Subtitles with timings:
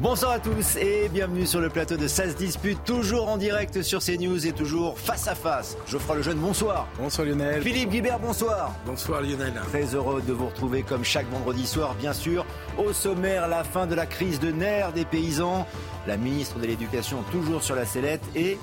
[0.00, 4.00] Bonsoir à tous et bienvenue sur le plateau de 16 dispute, toujours en direct sur
[4.00, 5.74] CNews et toujours face à face.
[5.86, 6.86] Geoffroy Lejeune, bonsoir.
[6.98, 7.62] Bonsoir Lionel.
[7.62, 8.74] Philippe Guibert, bonsoir.
[8.84, 9.54] Bonsoir Lionel.
[9.70, 12.44] Très heureux de vous retrouver comme chaque vendredi soir, bien sûr.
[12.76, 15.66] Au sommaire, la fin de la crise de nerfs des paysans.
[16.06, 18.58] La ministre de l'Éducation toujours sur la sellette et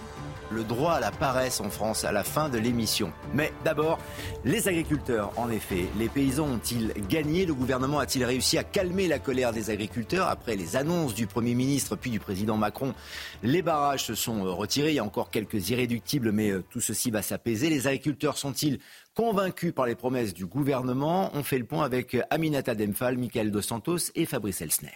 [0.52, 3.12] le droit à la paresse en France à la fin de l'émission.
[3.34, 4.00] Mais d'abord,
[4.46, 7.46] les agriculteurs, en effet, les paysans ont-ils gagné?
[7.46, 10.28] Le gouvernement a-t-il réussi à calmer la colère des agriculteurs?
[10.28, 12.94] Après les annonces du Premier ministre puis du président Macron
[13.42, 16.82] Les barrages se sont euh, retirés, il y a encore quelques irréductibles, mais euh, tout
[16.82, 17.70] ceci va s'apaiser.
[17.70, 18.80] Les agriculteurs sont-ils
[19.16, 21.32] convaincus par les promesses du gouvernement?
[21.34, 24.92] On fait le point avec Aminata Demphal, Michael Dos Santos et Fabrice Elsner.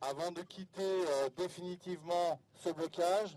[0.00, 3.36] Avant de quitter euh, définitivement ce blocage,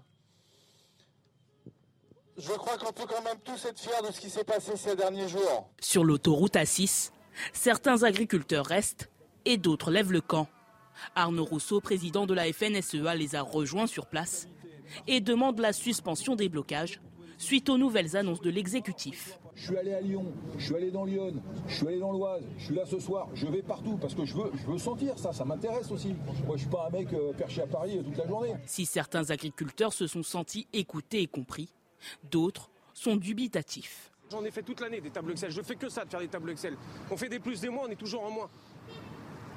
[2.38, 4.96] je crois qu'on peut quand même tous être fiers de ce qui s'est passé ces
[4.96, 5.70] derniers jours.
[5.80, 7.12] Sur l'autoroute A6,
[7.54, 9.10] certains agriculteurs restent
[9.46, 10.48] et d'autres lèvent le camp.
[11.16, 14.48] Arnaud Rousseau, président de la FNSEA, les a rejoints sur place
[15.08, 17.00] et demande la suspension des blocages
[17.38, 19.40] suite aux nouvelles annonces de l'exécutif.
[19.56, 20.26] Je suis allé à Lyon,
[20.58, 21.34] je suis allé dans Lyon,
[21.68, 24.26] je suis allé dans l'Oise, je suis là ce soir, je vais partout parce que
[24.26, 26.14] je veux, je veux sentir ça, ça m'intéresse aussi.
[26.46, 28.54] Moi je suis pas un mec euh, perché à Paris toute la journée.
[28.66, 31.70] Si certains agriculteurs se sont sentis écoutés et compris,
[32.24, 34.12] D'autres sont dubitatifs.
[34.32, 35.52] J'en ai fait toute l'année des tableaux Excel.
[35.52, 36.76] Je fais que ça de faire des tableaux Excel.
[37.12, 38.50] On fait des plus des moins, on est toujours en moins.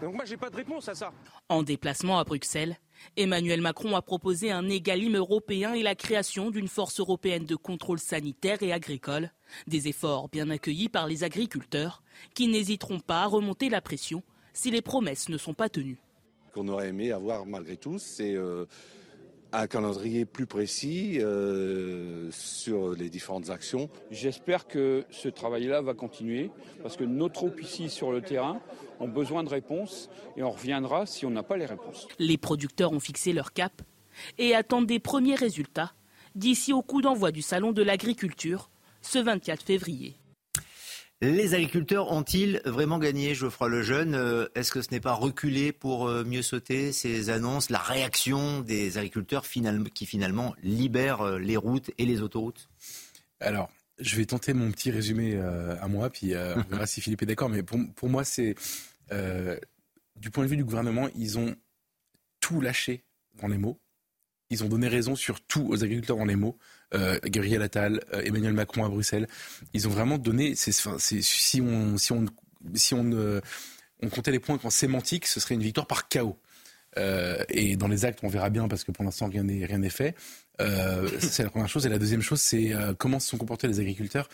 [0.03, 1.13] Donc moi, j'ai pas de réponse à ça.
[1.49, 2.77] En déplacement à Bruxelles,
[3.17, 7.99] Emmanuel Macron a proposé un égalim européen et la création d'une force européenne de contrôle
[7.99, 9.33] sanitaire et agricole.
[9.67, 12.03] Des efforts bien accueillis par les agriculteurs
[12.35, 15.99] qui n'hésiteront pas à remonter la pression si les promesses ne sont pas tenues.
[16.53, 18.67] Qu'on aurait aimé avoir malgré tout, c'est euh,
[19.53, 23.89] un calendrier plus précis euh, sur les différentes actions.
[24.11, 26.51] J'espère que ce travail-là va continuer
[26.83, 28.61] parce que nos troupes ici sur le terrain
[29.01, 32.09] ont besoin de réponses et on reviendra si on n'a pas les réponses.
[32.19, 33.83] Les producteurs ont fixé leur cap
[34.37, 35.93] et attendent des premiers résultats
[36.35, 38.71] d'ici au coup d'envoi du Salon de l'agriculture
[39.03, 40.17] ce 24 février.
[41.21, 44.15] Les agriculteurs ont-ils vraiment gagné, Geoffroy Lejeune?
[44.15, 48.61] Euh, Est-ce que ce n'est pas reculé pour euh, mieux sauter ces annonces, la réaction
[48.61, 52.69] des agriculteurs qui finalement libèrent euh, les routes et les autoroutes?
[53.41, 53.69] Alors,
[53.99, 57.49] je vais tenter mon petit résumé à moi, puis on verra si Philippe est d'accord.
[57.49, 58.55] Mais pour moi, c'est
[60.15, 61.57] du point de vue du gouvernement, ils ont
[62.39, 63.03] tout lâché
[63.41, 63.81] dans les mots.
[64.51, 66.57] Ils ont donné raison sur tout aux agriculteurs dans les mots
[66.95, 69.29] euh, Gabriel Attal, euh, Emmanuel Macron à Bruxelles.
[69.75, 70.55] Ils ont vraiment donné.
[70.55, 70.73] si
[71.61, 72.27] on si on
[72.75, 73.41] si on, euh,
[74.03, 76.39] on comptait les points en sémantique, ce serait une victoire par chaos.
[76.97, 79.79] Euh, et dans les actes, on verra bien parce que pour l'instant rien n'est rien
[79.79, 80.15] n'est fait.
[80.61, 81.87] Euh, c'est la première chose.
[81.87, 84.29] Et la deuxième chose, c'est comment se sont comportés les agriculteurs.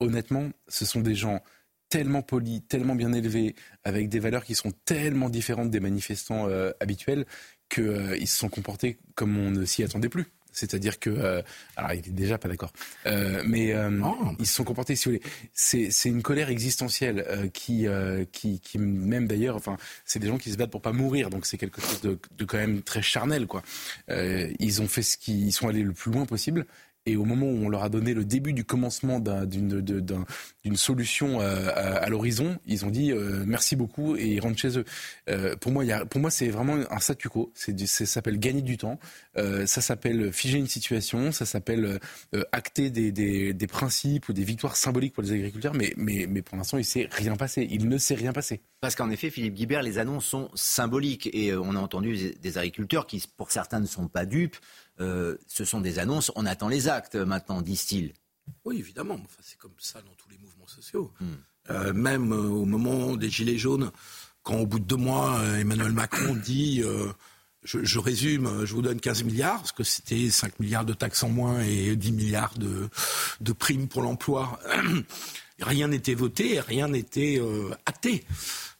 [0.00, 1.42] Honnêtement, ce sont des gens
[1.88, 3.54] tellement polis, tellement bien élevés,
[3.84, 6.48] avec des valeurs qui sont tellement différentes des manifestants
[6.80, 7.24] habituels,
[7.68, 10.26] qu'ils se sont comportés comme on ne s'y attendait plus.
[10.54, 11.42] C'est-à-dire que, euh,
[11.76, 12.72] alors il est déjà pas d'accord,
[13.06, 14.16] euh, mais euh, oh.
[14.38, 18.24] ils se sont comportés, si vous voulez, c'est, c'est une colère existentielle euh, qui, euh,
[18.32, 21.44] qui, qui, même d'ailleurs, enfin, c'est des gens qui se battent pour pas mourir, donc
[21.44, 23.62] c'est quelque chose de, de quand même très charnel, quoi.
[24.08, 26.66] ils ont fait ce qu'ils sont allés le plus loin possible,
[27.06, 31.70] et au moment où on leur a donné le début du commencement d'une solution euh,
[31.74, 34.84] à, l'horizon, ils ont dit euh, merci beaucoup et ils rentrent chez eux.
[35.28, 37.52] Euh, pour moi, pour moi, c'est vraiment un statu quo.
[37.54, 38.98] Ça s'appelle gagner du temps.
[39.36, 41.30] ça s'appelle figer une situation.
[41.30, 42.00] Ça s'appelle
[42.52, 45.74] acter des, principes ou des victoires symboliques pour les agriculteurs.
[45.74, 47.68] Mais pour l'instant, il s'est rien passé.
[47.70, 48.62] Il ne s'est rien passé.
[48.80, 53.06] Parce qu'en effet, Philippe Guibert, les annonces sont symboliques et on a entendu des agriculteurs
[53.06, 54.56] qui, pour certains, ne sont pas dupes.
[55.00, 58.12] Euh, ce sont des annonces, on attend les actes maintenant, disent-ils.
[58.64, 59.14] Oui, évidemment.
[59.14, 61.12] Enfin, c'est comme ça dans tous les mouvements sociaux.
[61.20, 61.34] Hmm.
[61.70, 63.90] Euh, même euh, au moment des Gilets jaunes,
[64.42, 66.82] quand au bout de deux mois, Emmanuel Macron dit
[67.62, 71.30] je, résume, je vous donne 15 milliards, parce que c'était 5 milliards de taxes en
[71.30, 72.90] moins et 10 milliards de,
[73.40, 74.60] de primes pour l'emploi.
[75.60, 77.40] Rien n'était voté, rien n'était
[77.86, 78.24] acté.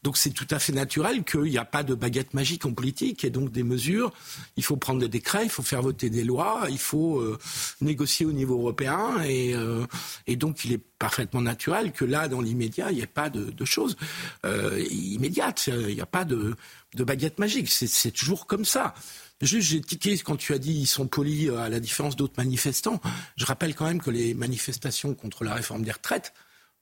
[0.04, 3.25] Donc c'est tout à fait naturel qu'il n'y a pas de baguette magique en politique
[3.25, 4.12] et donc des mesures.
[4.58, 7.38] Il faut prendre des décrets, il faut faire voter des lois, il faut euh,
[7.81, 9.87] négocier au niveau européen et, euh,
[10.26, 13.50] et, donc il est parfaitement naturel que là, dans l'immédiat, il n'y ait pas de,
[13.50, 13.96] de choses
[14.44, 15.69] euh, immédiates.
[15.69, 16.54] Il n'y a pas de,
[16.94, 17.70] de baguette magique.
[17.70, 18.93] C'est toujours comme ça.
[19.40, 23.00] Juste, j'ai tiqué quand tu as dit ils sont polis à la différence d'autres manifestants.
[23.37, 26.34] Je rappelle quand même que les manifestations contre la réforme des retraites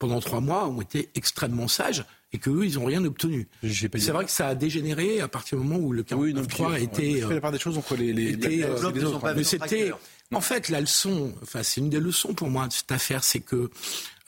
[0.02, 3.46] pendant trois mois ont été extrêmement sages et qu'eux, ils n'ont rien obtenu.
[3.62, 6.78] C'est vrai que ça a dégénéré à partir du moment où le 49.3 oui, a
[6.80, 7.20] été...
[7.20, 9.92] fait la part des choses entre les, les, les, euh, Mais c'était...
[10.34, 13.38] En fait, la leçon, enfin, c'est une des leçons pour moi de cette affaire, c'est
[13.38, 13.70] que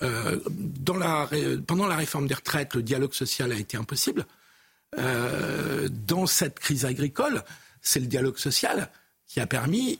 [0.02, 1.28] euh, dans la,
[1.66, 4.26] pendant la réforme des retraites, le dialogue social a été impossible.
[4.98, 7.42] euh, dans cette crise agricole,
[7.82, 8.90] c'est le dialogue social
[9.26, 9.98] qui a permis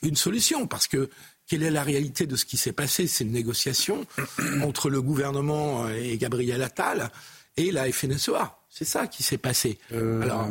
[0.00, 0.66] une solution.
[0.66, 1.10] Parce que
[1.52, 4.06] quelle est la réalité de ce qui s'est passé C'est une négociation
[4.62, 7.10] entre le gouvernement et Gabriel Attal
[7.58, 8.56] et la FNSEA.
[8.70, 9.78] C'est ça qui s'est passé.
[9.92, 10.48] Euh, Alors,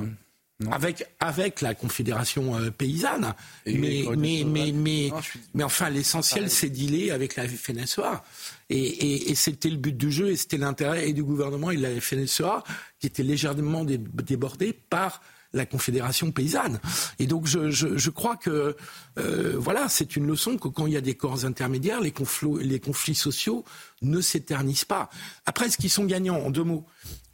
[0.59, 0.71] non.
[0.71, 3.33] avec, avec la Confédération euh, paysanne.
[3.65, 7.47] Et mais, mais, mais, mais, Non, je suis- mais enfin, l'essentiel, c'est dealer avec la
[7.47, 8.23] FNSEA.
[8.69, 11.77] Et, et, et c'était le but du jeu et c'était l'intérêt et du gouvernement et
[11.77, 12.63] de la FNSEA
[12.99, 16.79] qui était légèrement dé- débordé par la Confédération paysanne.
[17.19, 18.75] Et donc je, crois que
[19.17, 22.63] euh, voilà, c'est une leçon que quand il y a des corps intermédiaires, les conflits,
[22.63, 23.65] les conflits sociaux
[24.01, 25.09] ne s'éternisent pas.
[25.45, 26.85] Après, ce qu'ils sont gagnants, en deux mots,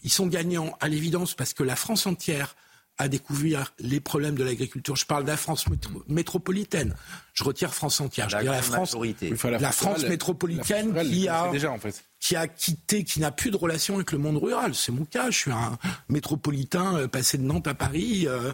[0.04, 2.56] ils sont gagnants à l'évidence parce que la France entière
[3.00, 4.96] a découvert les problèmes de l'agriculture.
[4.96, 6.96] Je parle de la France métro- métropolitaine.
[7.34, 8.28] Je retire France entière.
[8.30, 9.30] Je La la France, majorité.
[9.60, 12.04] La France métropolitaine la France qui a- c'est déjà en fait.
[12.20, 14.74] qui a quitté, qui n'a plus de relation avec le monde rural.
[14.74, 15.30] C'est mon cas.
[15.30, 15.78] Je suis un
[16.10, 18.26] métropolitain euh, passé de Nantes à Paris.
[18.28, 18.52] Euh,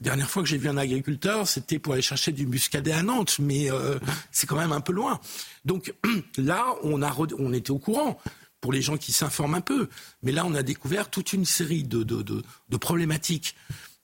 [0.00, 3.36] dernière fois que j'ai vu un agriculteur, c'était pour aller chercher du muscadet à Nantes,
[3.38, 3.98] mais euh,
[4.30, 5.18] c'est quand même un peu loin.
[5.64, 5.94] Donc
[6.36, 8.18] là, on a, re- on était au courant
[8.60, 9.88] pour les gens qui s'informent un peu.
[10.22, 12.42] Mais là, on a découvert toute une série de,
[12.78, 13.54] problématiques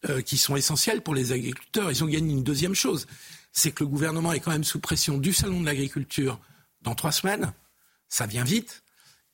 [0.08, 1.90] euh, qui sont essentielles pour les agriculteurs.
[1.90, 3.06] Ils ont gagné une deuxième chose,
[3.52, 6.38] c'est que le gouvernement est quand même sous pression du salon de l'agriculture
[6.82, 7.52] dans trois semaines.
[8.08, 8.82] Ça vient vite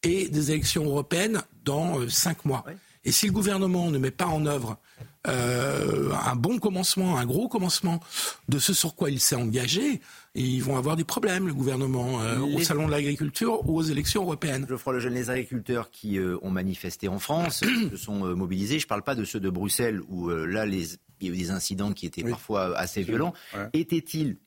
[0.02, 2.64] et des élections européennes dans euh, cinq mois.
[3.04, 4.78] Et si le gouvernement ne met pas en œuvre
[5.26, 8.00] euh, un bon commencement, un gros commencement
[8.48, 10.00] de ce sur quoi il s'est engagé,
[10.34, 14.22] ils vont avoir des problèmes, le gouvernement, euh, au salon de l'agriculture ou aux élections
[14.22, 14.66] européennes.
[14.68, 17.60] Geoffroy Lejeune, les agriculteurs qui euh, ont manifesté en France
[17.90, 18.78] se sont mobilisés.
[18.78, 21.36] Je ne parle pas de ceux de Bruxelles où là, les- il y a eu
[21.38, 22.30] des incidents qui étaient Oui.
[22.30, 23.32] parfois assez violents.
[23.54, 23.68] Ouais.
[23.74, 24.38] Étaient-ils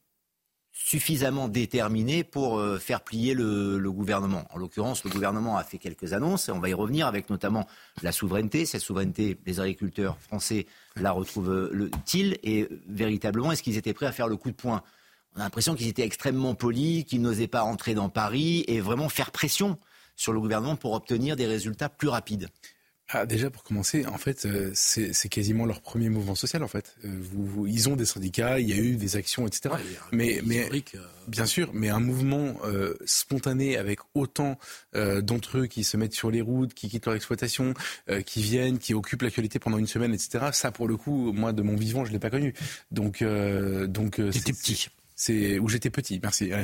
[0.78, 6.12] suffisamment déterminés pour euh, faire plier le, gouvernement En l'occurrence, le gouvernement a fait quelques
[6.12, 7.66] annonces et on va y revenir avec notamment
[8.04, 8.66] la souveraineté.
[8.66, 10.68] Cette souveraineté, les agriculteurs français
[10.98, 14.84] la retrouvent-ils Et euh, véritablement, est-ce qu'ils étaient prêts à faire le coup de poing?
[15.36, 19.08] On a l'impression qu'ils étaient extrêmement polis, qu'ils n'osaient pas rentrer dans Paris et vraiment
[19.08, 19.80] faire pression
[20.18, 22.50] sur le gouvernement pour obtenir des résultats plus rapides.
[23.10, 26.64] Ah, déjà pour commencer, en fait, euh, c'est c'est quasiment leur premier mouvement social.
[26.64, 29.46] En fait, Euh, vous, vous- ils ont des syndicats, il y a eu des actions,
[29.46, 29.76] etc.
[30.12, 30.80] mais mais euh,
[31.28, 34.58] Bien sûr, mais un mouvement euh, spontané avec autant
[34.96, 37.74] euh, d'entre eux qui se mettent sur les routes, qui quittent leur exploitation,
[38.10, 40.48] euh, qui viennent, qui occupent l'actualité pendant une semaine, etc.
[40.52, 42.54] Ça, pour le coup, moi, de mon vivant, je l'ai pas connu.
[42.92, 44.90] Donc, euh, donc, euh, T'étais c'est- petit.
[45.16, 46.52] C'est où j'étais petit, merci.
[46.52, 46.62] Ouais.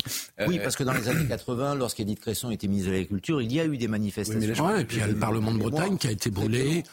[0.47, 3.51] Oui, Euh, parce que dans les années 80, lorsqu'Edith Cresson était ministre de l'Agriculture, il
[3.51, 4.39] y a eu des manifestations.
[4.39, 6.07] Oui, mais là, je- Ouais, et puis il y a le Parlement de Bretagne qui
[6.07, 6.83] a été brûlé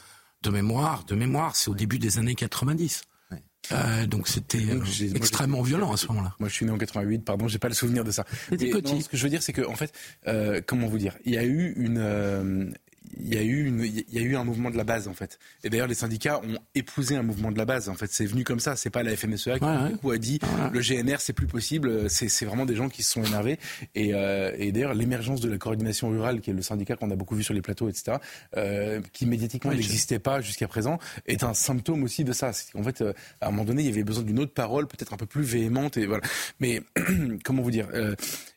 [0.42, 3.02] de mémoire, de mémoire, c'est au début des années 90.
[3.32, 3.38] Ouais.
[3.72, 4.80] Euh, donc c'était euh,
[5.16, 6.36] extrêmement violent à ce moment-là.
[6.38, 8.24] Moi, je suis né en 88, pardon, j'ai pas le souvenir de ça.
[8.52, 8.94] Mais petit.
[8.94, 9.92] non, ce que je veux dire, c'est que, en fait,
[10.28, 12.70] euh, comment vous dire, il y a eu une, euh,
[13.16, 15.14] il y a eu une, il y a eu un mouvement de la base, en
[15.14, 15.38] fait.
[15.64, 17.88] Et d'ailleurs, les syndicats ont épousé un mouvement de la base.
[17.88, 18.76] En fait, c'est venu comme ça.
[18.76, 20.38] C'est pas la FNSEA qui Ouais, coup, a dit
[20.72, 22.08] le GNR, c'est plus possible.
[22.10, 23.58] C'est, vraiment des gens qui se sont énervés.
[23.94, 27.16] Et, euh, et d'ailleurs, l'émergence de la coordination rurale, qui est le syndicat qu'on a
[27.16, 28.18] beaucoup vu sur les plateaux, etc.,
[28.56, 32.50] euh, qui médiatiquement je- n'existait pas jusqu'à présent, est un symptôme aussi de ça.
[32.72, 35.12] Qu'en fait, euh, à un moment donné, il y avait besoin d'une autre parole, peut-être
[35.12, 35.96] un peu plus véhémente.
[35.96, 36.22] Et voilà.
[36.60, 36.82] Mais
[37.44, 37.88] comment vous dire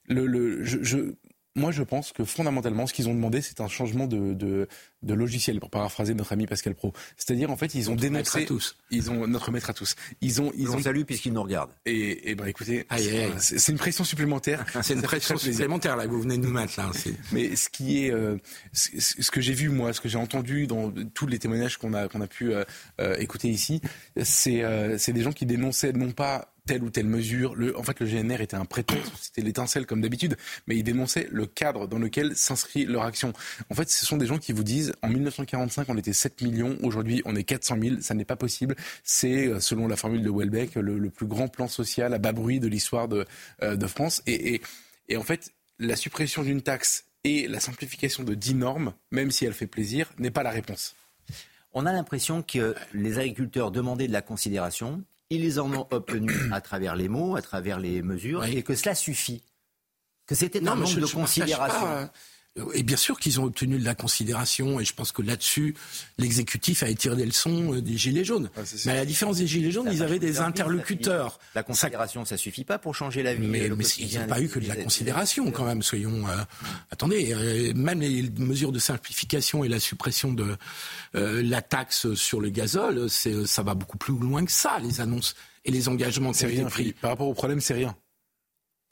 [0.08, 1.14] le, le, je, je-
[1.56, 4.68] moi, je pense que fondamentalement, ce qu'ils ont demandé, c'est un changement de, de,
[5.04, 6.94] de logiciel, pour paraphraser notre ami Pascal Pro.
[7.18, 8.44] C'est-à-dire, en fait, ils ont Notre maître dénoncé.
[8.44, 8.78] à tous.
[8.90, 9.96] Ils ont notre maître à tous.
[10.22, 10.82] Ils ont, ils On ont.
[10.82, 11.70] salue puisqu'il nous regarde.
[11.86, 13.32] Et, et ben, écoutez, Aïe, aïe, aïe.
[13.40, 14.66] c'est une pression supplémentaire.
[14.84, 16.90] C'est une pression supplémentaire là que vous venez de nous mettre là.
[17.32, 18.38] Mais ce qui est, euh,
[18.74, 21.94] ce, ce que j'ai vu moi, ce que j'ai entendu dans tous les témoignages qu'on
[21.94, 22.64] a qu'on a pu euh,
[23.00, 23.82] euh, écouter ici,
[24.24, 27.54] c'est euh, c'est des gens qui dénonçaient non pas telle ou telle mesure.
[27.76, 30.38] En fait, le GNR était un prétexte, c'était l'étincelle comme d'habitude,
[30.68, 33.34] mais ils dénonçaient le cadre dans lequel s'inscrit leur action.
[33.70, 36.78] En fait, ce sont des gens qui vous disent, en 1945, on était 7 millions,
[36.82, 38.78] aujourd'hui, on est 400 000, ça n'est pas possible.
[39.04, 42.62] C'est, euh, selon la formule de Welbeck, le, plus grand plan social à bas bruit
[42.62, 43.26] de l'histoire de,
[43.64, 44.24] euh, France.
[44.26, 44.62] Et,
[45.10, 49.44] et en fait, la suppression d'une taxe et la simplification de 10 normes, même si
[49.44, 50.96] elle fait plaisir, n'est pas la réponse.
[51.74, 55.04] On a l'impression que les agriculteurs demandaient de la considération.
[55.32, 58.58] Ils en ont obtenu à travers les mots, à travers les mesures, Oui.
[58.58, 59.42] et que cela suffit.
[60.28, 61.80] Que c'était un manque je- de je considération.
[61.80, 62.08] pas, euh,
[62.74, 65.74] Et bien sûr qu'ils ont obtenu de la considération, et je pense que là-dessus,
[66.18, 68.50] l'exécutif a tiré des leçons euh, des Gilets jaunes.
[68.86, 71.40] Mais à la différence des Gilets jaunes, Ça ils va avaient des ça interlocuteurs.
[71.56, 73.48] La considération, ça suffit pas pour changer la vie.
[73.48, 76.28] Mais, ils n'ont pas eu que de la considération quand même, soyons...
[76.28, 76.44] euh,
[76.92, 80.58] attendez, euh, même les mesures de simplification et la suppression de
[81.16, 85.36] euh, la taxe sur le gazole, ça va beaucoup plus loin que ça, les annonces
[85.64, 86.92] et les engagements C'est rien, pris.
[86.94, 87.96] Par rapport au problème, c'est rien.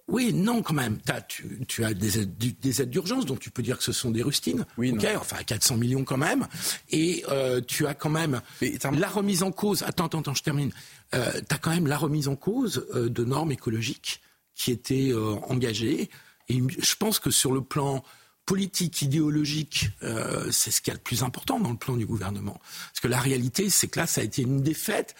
[0.10, 1.00] Oui, non, quand même.
[1.08, 3.92] As, tu, tu, as des aides, des aides d'urgence, donc tu peux dire que ce
[3.92, 4.66] sont des rustines.
[4.78, 6.48] Oui, okay, enfin 400 millions quand même.
[6.90, 8.42] Et euh, tu as quand même
[8.84, 9.84] la remise en cause.
[9.84, 10.72] Attends, attends, attends, je termine.
[11.14, 14.22] Euh, tu as quand même la remise en cause euh, de normes écologiques
[14.56, 16.10] qui étaient euh, engagées.
[16.50, 18.04] Et je pense que sur le plan
[18.50, 22.60] politique, idéologique, euh, c'est ce qui est le plus important dans le plan du gouvernement.
[22.88, 25.16] Parce que la réalité, c'est que là, ça a été une défaite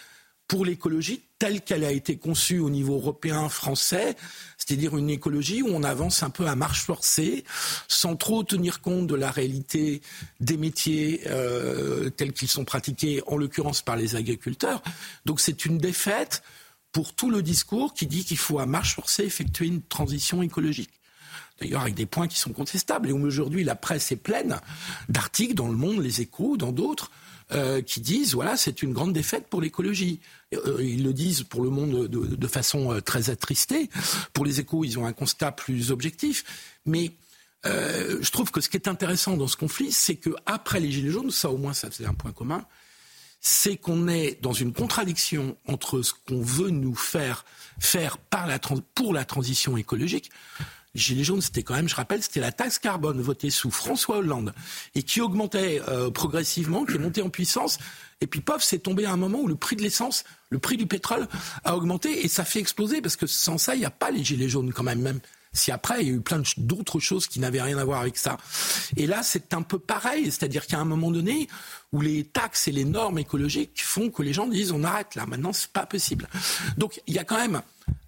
[0.50, 4.16] pour l'écologie telle qu'elle a été conçue au niveau européen, français,
[4.58, 7.44] c'est-à-dire une écologie où on avance un peu à marche forcée,
[7.86, 10.02] sans trop tenir compte de la réalité
[10.40, 14.82] des métiers euh, tels qu'ils sont pratiqués, en l'occurrence par les agriculteurs.
[15.24, 16.42] Donc c'est une défaite
[16.90, 20.99] pour tout le discours qui dit qu'il faut à marche forcée effectuer une transition écologique
[21.60, 24.60] d'ailleurs avec des points qui sont contestables, et où aujourd'hui la presse est pleine
[25.08, 27.10] d'articles dans le monde, les échos, dans d'autres,
[27.52, 30.20] euh, qui disent voilà c'est une grande défaite pour l'écologie.
[30.54, 33.90] Euh, ils le disent pour le monde de, façon euh, très attristée.
[34.32, 36.44] Pour les échos, ils ont un constat plus objectif.
[36.86, 37.12] Mais
[37.64, 41.10] je trouve que ce qui est intéressant dans ce conflit, c'est que après les gilets
[41.10, 42.64] jaunes, ça au moins ça c'est un point commun,
[43.40, 47.44] c'est qu'on est dans une contradiction entre ce qu'on veut nous faire
[47.78, 48.58] faire par la,
[48.94, 50.30] pour la transition écologique
[50.94, 54.52] Gilets jaunes, c'était quand même, je rappelle, c'était la taxe carbone votée sous François Hollande
[54.94, 57.78] et qui augmentait euh, progressivement, qui est montée en puissance.
[58.20, 60.76] Et puis, pof, c'est tombé à un moment où le prix de l'essence, le prix
[60.76, 61.28] du pétrole
[61.64, 64.24] a augmenté et ça fait exploser parce que sans ça, il n'y a pas les
[64.24, 65.00] gilets jaunes quand même.
[65.00, 65.20] Même
[65.52, 68.16] si après, il y a eu plein d'autres choses qui n'avaient rien à voir avec
[68.16, 68.36] ça.
[68.96, 71.48] Et là, c'est un peu pareil, c'est-à-dire qu'à un moment donné,
[71.92, 75.26] où les taxes et les normes écologiques font que les gens disent on arrête là,
[75.26, 76.28] maintenant c'est pas possible.
[76.78, 77.62] Donc il y a quand même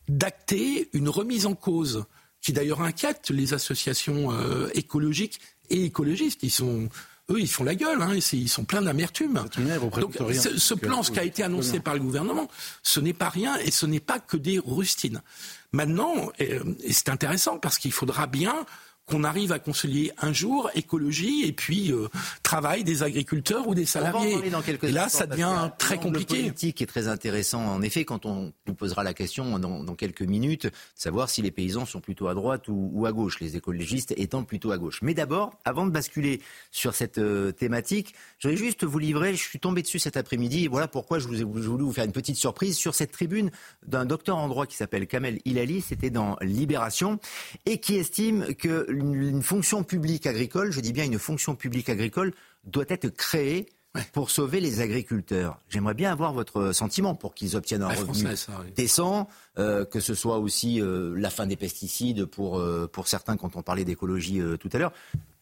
[0.09, 2.05] d'acter une remise en cause
[2.43, 6.43] qui d'ailleurs inquiète les associations euh, écologiques et écologistes.
[6.43, 6.89] Ils sont
[7.31, 9.35] eux, ils font la gueule, hein, ils sont pleins d'amertume.
[9.35, 10.17] Donc,
[10.57, 12.49] ce, plan, ce qui a été annoncé par le gouvernement,
[12.83, 15.23] ce n'est pas rien et ce n'est pas que des rustines.
[15.71, 16.59] Maintenant, et
[16.93, 18.67] c'est intéressant parce qu'il faudra bien
[19.07, 22.09] qu'on arrive à concilier un jour écologie et puis euh,
[22.43, 24.37] travail des agriculteurs ou des salariés.
[24.83, 26.37] et là, ça devient très compliqué.
[26.37, 30.23] Le politique est très intéressant, en effet, quand on nous posera la question dans, quelques
[30.23, 34.15] minutes, de savoir si les paysans sont plutôt à droite ou, à gauche, les écologistes
[34.17, 35.01] étant plutôt à gauche.
[35.03, 36.41] Mais d'abord, avant de basculer
[36.71, 40.65] sur cette euh, thématique, je voudrais juste vous livrer, je suis tombé dessus cet après-midi,
[40.65, 43.51] et voilà pourquoi je, vous ai, voulu vous faire une petite surprise sur cette tribune
[43.87, 47.19] d'un docteur en droit qui s'appelle Kamel Hilali, c'était dans Libération,
[47.67, 52.33] et qui estime que une, fonction publique agricole, je dis bien une fonction publique agricole,
[52.65, 53.67] doit être créée
[54.13, 55.59] pour sauver les agriculteurs.
[55.69, 58.27] J'aimerais bien avoir votre sentiment pour qu'ils obtiennent un revenu
[58.75, 63.37] décent, euh, que ce soit aussi euh, la fin des pesticides pour, euh, pour certains
[63.37, 64.93] quand on parlait d'écologie tout à l'heure.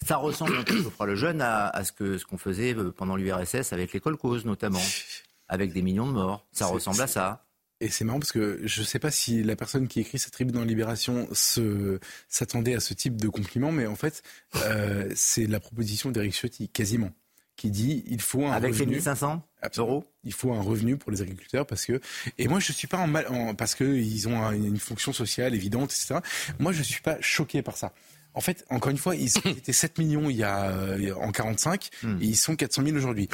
[0.05, 2.75] Ça ressemble un peu, je crois, le jeune, à, à ce qu'on ce qu'on faisait
[2.97, 4.83] pendant l'URSS avec l'école cause notamment,
[5.49, 6.47] avec des millions de morts.
[6.53, 7.45] Ça ressemble à ça.
[7.81, 10.33] Et c'est marrant parce que je ne sais pas si la personne qui écrit cette
[10.33, 14.23] tribune dans Libération se, s'attendait à ce type de compliment, mais en fait,
[14.57, 17.11] euh, c'est la proposition d'Éric Ciotti, quasiment,
[17.57, 18.93] qui dit il faut un Avec revenu.
[18.93, 19.43] Avec 1500
[19.79, 22.01] euros Il faut un revenu pour les agriculteurs parce que.
[22.37, 23.27] Et moi, je ne suis pas en mal.
[23.29, 26.21] En, parce qu'ils ont une fonction sociale évidente, etc.
[26.59, 27.95] Moi, je ne suis pas choqué par ça.
[28.35, 32.19] En fait, encore une fois, ils étaient 7 millions il y a, en 45 hmm.
[32.21, 33.29] et ils sont 400 000 aujourd'hui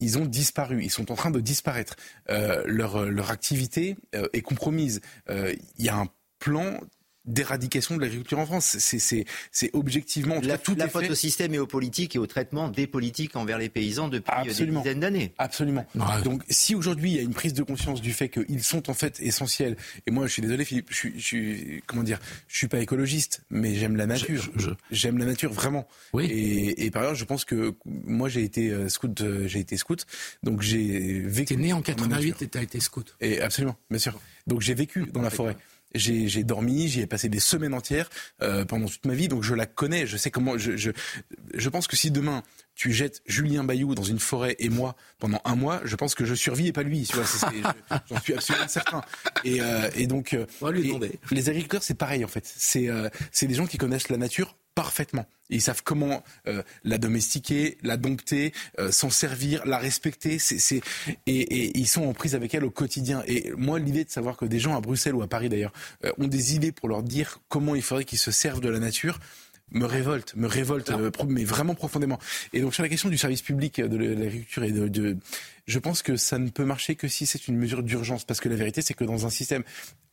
[0.00, 1.96] ils ont disparu, ils sont en train de disparaître.
[2.30, 5.00] Euh, leur, leur activité euh, est compromise.
[5.30, 6.78] Euh, il y a un plan
[7.26, 8.76] d'éradication de l'agriculture en France.
[8.78, 12.86] C'est objectivement la, tout la faute au système et aux politiques et au traitement des
[12.86, 14.80] politiques envers les paysans depuis euh, Absolument.
[14.80, 15.34] des dizaines d'années.
[15.38, 15.86] Absolument.
[16.24, 18.94] Donc si aujourd'hui il y a une prise de conscience du fait qu'ils sont en
[18.94, 22.18] fait essentiels, et moi je suis désolé Philippe, je suis, je suis comment dire,
[22.48, 24.48] je suis pas écologiste, mais j'aime la nature.
[24.90, 25.86] J'aime la nature vraiment.
[26.12, 26.26] Oui.
[26.26, 29.76] Et, et, par ailleurs je pense que moi j'ai été euh, scout, euh, j'ai été
[29.76, 30.06] scout,
[30.42, 31.54] donc j'ai vécu.
[31.54, 33.14] T'es né en 88 et t'as été scout.
[33.20, 34.18] Et absolument, bien sûr.
[34.46, 35.56] Donc j'ai vécu dans la forêt.
[35.98, 38.08] J'ai dormi, j'y ai passé des semaines entières
[38.42, 40.06] euh, pendant toute ma vie, donc je la connais.
[40.06, 40.58] Je sais comment.
[40.58, 40.90] Je, je,
[41.54, 42.42] je pense que si demain
[42.76, 46.24] tu jettes Julien Bayou dans une forêt et moi pendant un mois, je pense que
[46.24, 47.08] je survis et pas lui.
[48.08, 49.00] J'en suis absolument certain.
[49.44, 50.46] Et, euh, et donc, euh,
[51.30, 52.44] les agriculteurs, c'est pareil en fait.
[52.44, 53.08] C'est euh,
[53.40, 55.26] des gens qui connaissent la nature parfaitement.
[55.48, 60.38] Ils savent comment euh, la domestiquer, la dompter, euh, s'en servir, la respecter.
[60.38, 60.82] C'est,
[61.26, 63.22] et, et, ils sont en prise avec elle au quotidien.
[63.26, 65.72] Et moi, l'idée de savoir que des gens à Bruxelles ou à Paris d'ailleurs
[66.04, 68.78] euh, ont des idées pour leur dire comment il faudrait qu'ils se servent de la
[68.78, 69.18] nature,
[69.70, 70.92] me révolte, me révolte,
[71.26, 72.18] mais vraiment profondément.
[72.52, 75.16] Et donc sur la question du service public de l'agriculture et de, de,
[75.66, 78.48] je pense que ça ne peut marcher que si c'est une mesure d'urgence, parce que
[78.48, 79.64] la vérité c'est que dans un système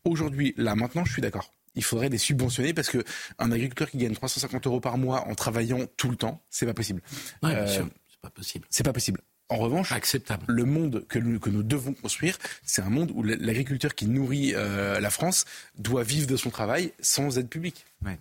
[0.06, 3.04] aujourd'hui, là maintenant, je suis d'accord il faudrait les subventionner parce que
[3.40, 6.74] un agriculteur qui gagne 350 euros par mois en travaillant tout le temps, c'est pas
[6.74, 7.02] possible.
[7.42, 8.66] Ouais, euh, c'est pas possible.
[8.70, 9.22] C'est pas possible.
[9.50, 10.46] En revanche, acceptable.
[10.48, 14.54] le monde que nous, que nous devons construire, c'est un monde où l'agriculteur qui nourrit
[14.56, 15.46] euh, la France
[15.78, 17.86] doit vivre de son travail sans aide publique.
[18.06, 18.18] Ouais.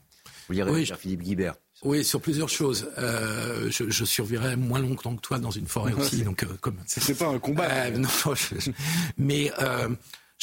[0.49, 1.55] Vous lirez Oui, cher Philippe Guibert.
[1.85, 2.91] Oui, sur plusieurs choses.
[2.99, 6.77] Euh, je, je survivrai moins longtemps que toi dans une forêt aussi, donc euh, comme.
[6.87, 7.69] C'est pas un combat.
[7.71, 8.71] Euh, non, je-
[9.17, 9.89] mais euh,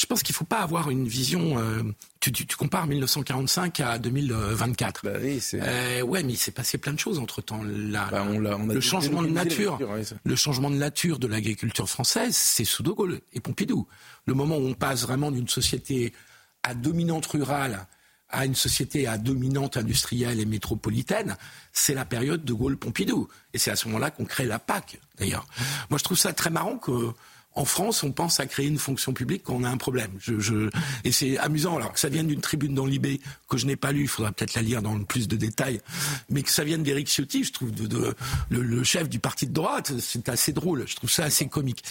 [0.00, 1.58] je pense qu'il faut pas avoir une vision.
[1.58, 1.82] euh,
[2.20, 5.02] tu, tu, tu compares 1945 à 2024.
[5.04, 5.60] Bah oui, c'est.
[5.62, 7.60] Euh, ouais, mais il s'est passé plein de choses entre temps.
[7.62, 11.26] La, Bah, on on a le changement de nature, ouais, le changement de nature de
[11.26, 13.86] l'agriculture française, c'est sous De Gaulle et Pompidou.
[14.24, 16.14] Le moment où on passe vraiment d'une société
[16.62, 17.86] à dominante rurale
[18.30, 21.36] à une société à dominante industrielle et métropolitaine,
[21.72, 23.28] c'est la période de Gaulle-Pompidou.
[23.52, 25.46] Et c'est à ce moment-là qu'on crée la PAC, d'ailleurs.
[25.90, 27.12] Moi, je trouve ça très marrant que
[27.56, 30.10] en France, on pense à créer une fonction publique quand on a un problème.
[30.20, 30.70] Je, je...
[31.04, 33.90] Et c'est amusant, alors que ça vienne d'une tribune dans l'IB que je n'ai pas
[33.90, 35.80] lue, il faudra peut-être la lire dans le plus de détails,
[36.28, 38.14] mais que ça vienne d'Éric Ciotti, je trouve, de, de-
[38.50, 41.82] le, le chef du parti de droite, c'est assez drôle, je trouve ça assez comique.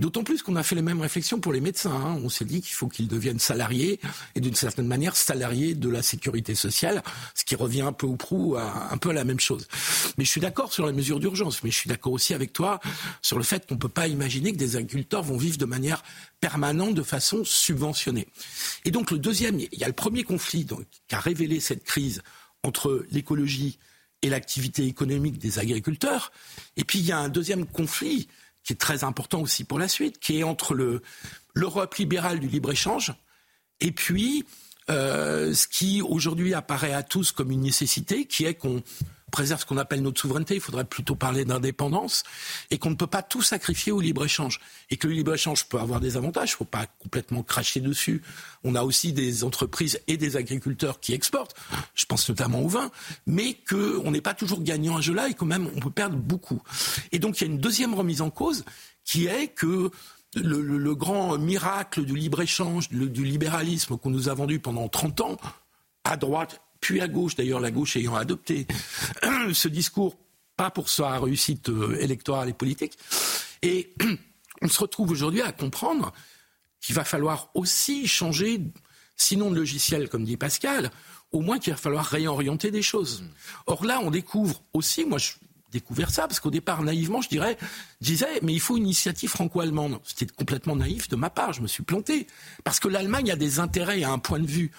[0.00, 1.92] D'autant plus qu'on a fait les mêmes réflexions pour les médecins.
[1.94, 2.18] hein.
[2.24, 4.00] On s'est dit qu'il faut qu'ils deviennent salariés,
[4.34, 7.02] et d'une certaine manière salariés de la sécurité sociale,
[7.36, 9.68] ce qui revient un peu ou prou à un peu à la même chose.
[10.18, 12.80] Mais je suis d'accord sur les mesures d'urgence, mais je suis d'accord aussi avec toi
[13.22, 16.02] sur le fait qu'on ne peut pas imaginer que des agriculteurs vont vivre de manière
[16.40, 18.26] permanente, de façon subventionnée.
[18.84, 21.84] Et donc le deuxième, il y a le premier conflit donc, qui a révélé cette
[21.84, 22.22] crise
[22.62, 23.78] entre l'écologie
[24.22, 26.32] et l'activité économique des agriculteurs.
[26.76, 28.28] Et puis il y a un deuxième conflit
[28.62, 31.02] qui est très important aussi pour la suite, qui est entre le-
[31.54, 33.12] l'Europe libérale du libre-échange
[33.80, 34.44] et puis
[34.90, 38.82] euh, ce qui aujourd'hui apparaît à tous comme une nécessité, qui est qu'on
[39.34, 42.22] préserve ce qu'on appelle notre souveraineté, il faudrait plutôt parler d'indépendance,
[42.70, 44.60] et qu'on ne peut pas tout sacrifier au libre-échange.
[44.90, 48.22] Et que le libre-échange peut avoir des avantages, il ne faut pas complètement cracher dessus.
[48.62, 51.56] On a aussi des entreprises et des agriculteurs qui exportent,
[51.96, 52.92] je pense notamment au vin,
[53.26, 56.16] mais qu'on n'est pas toujours gagnant à ce jeu-là et quand même on peut perdre
[56.16, 56.62] beaucoup.
[57.10, 58.64] Et donc il y a une deuxième remise en cause
[59.04, 59.90] qui est que
[60.36, 65.36] le, le- grand miracle du libre-échange, du libéralisme qu'on nous a vendu pendant 30 ans,
[66.04, 68.66] à droite, puis à gauche, d'ailleurs la gauche ayant adopté
[69.54, 70.18] ce discours,
[70.54, 72.98] pas pour sa réussite euh, électorale et politique.
[73.62, 73.94] Et
[74.62, 76.12] on se retrouve aujourd'hui à comprendre
[76.82, 78.60] qu'il va falloir aussi changer,
[79.16, 80.90] sinon de logiciel, comme dit Pascal,
[81.32, 83.24] au moins qu'il va falloir réorienter des choses.
[83.64, 85.32] Or là, on découvre aussi, moi je
[85.72, 87.56] découvert ça, parce qu'au départ, naïvement, je dirais,
[88.02, 90.00] je disais, mais il faut une initiative franco-allemande.
[90.04, 92.26] C'était complètement naïf de ma part, je me suis planté.
[92.62, 94.70] Parce que l'Allemagne a des intérêts a un point de vue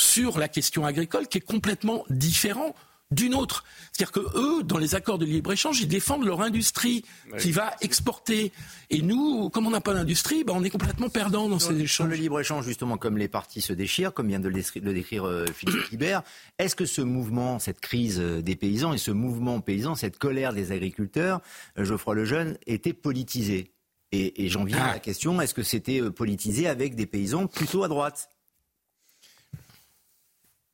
[0.00, 2.74] sur la question agricole qui est complètement différent
[3.12, 3.64] d'une autre.
[3.90, 7.04] C'est-à-dire que eux, dans les accords de libre-échange, ils défendent leur industrie
[7.40, 8.52] qui va exporter.
[8.88, 11.74] Et nous, comme on n'a pas d'industrie, ben, on est complètement perdant dans ces Sur
[11.74, 12.12] le échanges.
[12.20, 15.24] libre-échange, justement, comme les partis se déchirent, comme vient de le décrire, de le décrire,
[15.26, 16.22] euh, Philippe Guibert,
[16.60, 20.52] est-ce que ce mouvement, cette crise euh, des paysans et ce mouvement paysan, cette colère
[20.52, 21.40] des agriculteurs,
[21.78, 23.72] euh, Geoffroy Lejeune, était politisé?
[24.12, 24.92] Et, et j'en viens à Ah.
[24.94, 28.28] la question, est-ce que c'était euh, politisé avec des paysans plutôt à droite?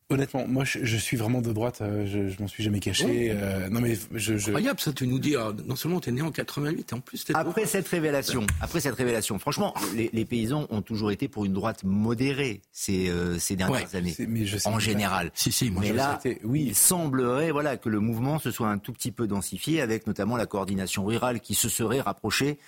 [0.09, 1.81] Honnêtement, moi, je, je suis vraiment de droite.
[1.81, 3.33] euh, Je, je m'en suis jamais caché.
[3.33, 6.13] euh, non, mais je, je- Incroyable ça, tu nous dis, ah, non seulement tu es
[6.13, 9.75] né en 88, et en plus tu es Après cette révélation, après cette révélation, franchement,
[9.97, 13.97] les, les paysans ont toujours été pour une droite modérée ces, euh, ces dernières Ouais,
[13.97, 15.33] années, c'est- mais je sais en général.
[15.35, 16.67] Si, si, moi Mais je là, c'était- oui.
[16.69, 20.37] il semblerait voilà, que le mouvement se soit un tout petit peu densifié, avec notamment
[20.37, 22.59] la coordination rurale qui se serait rapprochée,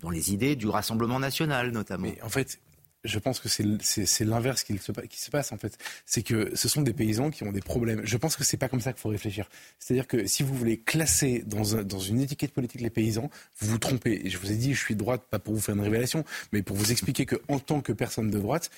[0.00, 2.06] dans les idées, du Rassemblement national notamment.
[2.06, 2.60] Mais en fait,
[3.08, 5.76] je pense que c'est l'inverse qui se, pa- qui se passe en fait.
[6.06, 8.02] C'est que ce sont des paysans qui ont des problèmes.
[8.04, 9.48] Je pense que c'est pas comme ça qu'il faut réfléchir.
[9.78, 13.68] C'est-à-dire que si vous voulez classer dans, un- dans une étiquette politique les paysans, vous
[13.70, 14.26] vous trompez.
[14.26, 16.24] Et je vous ai dit, je suis de droite, pas pour vous faire une révélation,
[16.52, 18.70] mais pour vous expliquer que en tant que personne de droite,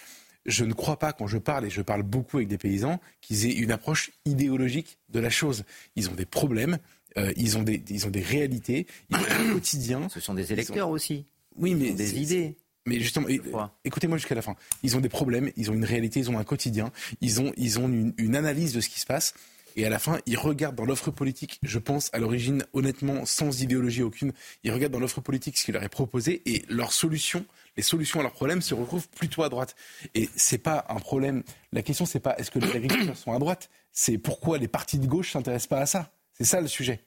[0.47, 3.45] je ne crois pas quand je parle, et je parle beaucoup avec des paysans, qu'ils
[3.47, 5.65] aient une approche idéologique de la chose.
[5.97, 6.79] Ils ont des problèmes,
[7.19, 10.09] euh, ils, ont des, ils ont des réalités, ils ont un quotidien.
[10.09, 12.57] Ce sont des électeurs aussi, Oui, mais des idées.
[12.91, 13.73] Mais justement, crois.
[13.85, 14.57] écoutez-moi jusqu'à la fin.
[14.83, 17.79] Ils ont des problèmes, ils ont une réalité, ils ont un quotidien, ils ont, ils
[17.79, 19.35] ont une, une analyse de ce qui se passe.
[19.77, 23.63] Et à la fin, ils regardent dans l'offre politique, je pense, à l'origine, honnêtement, sans
[23.63, 24.33] idéologie aucune,
[24.65, 28.19] ils regardent dans l'offre politique ce qui leur est proposé et leurs solutions, les solutions
[28.19, 29.77] à leurs problèmes se retrouvent plutôt à droite.
[30.17, 31.45] Et c'est pas un problème.
[31.73, 34.99] La question, c'est pas est-ce que les agriculteurs sont à droite, c'est pourquoi les partis
[34.99, 36.13] de gauche s'intéressent pas à ça.
[36.37, 37.05] C'est ça le sujet.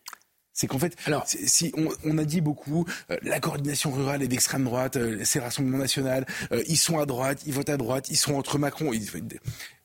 [0.54, 4.28] C'est qu'en fait, Alors- si on, on a dit beaucoup, euh, la coordination rurale est
[4.28, 7.78] d'extrême droite, euh, c'est le Rassemblement national, euh, ils sont à droite, ils votent à
[7.78, 8.94] droite, ils sont entre Macron.
[8.94, 9.10] ils-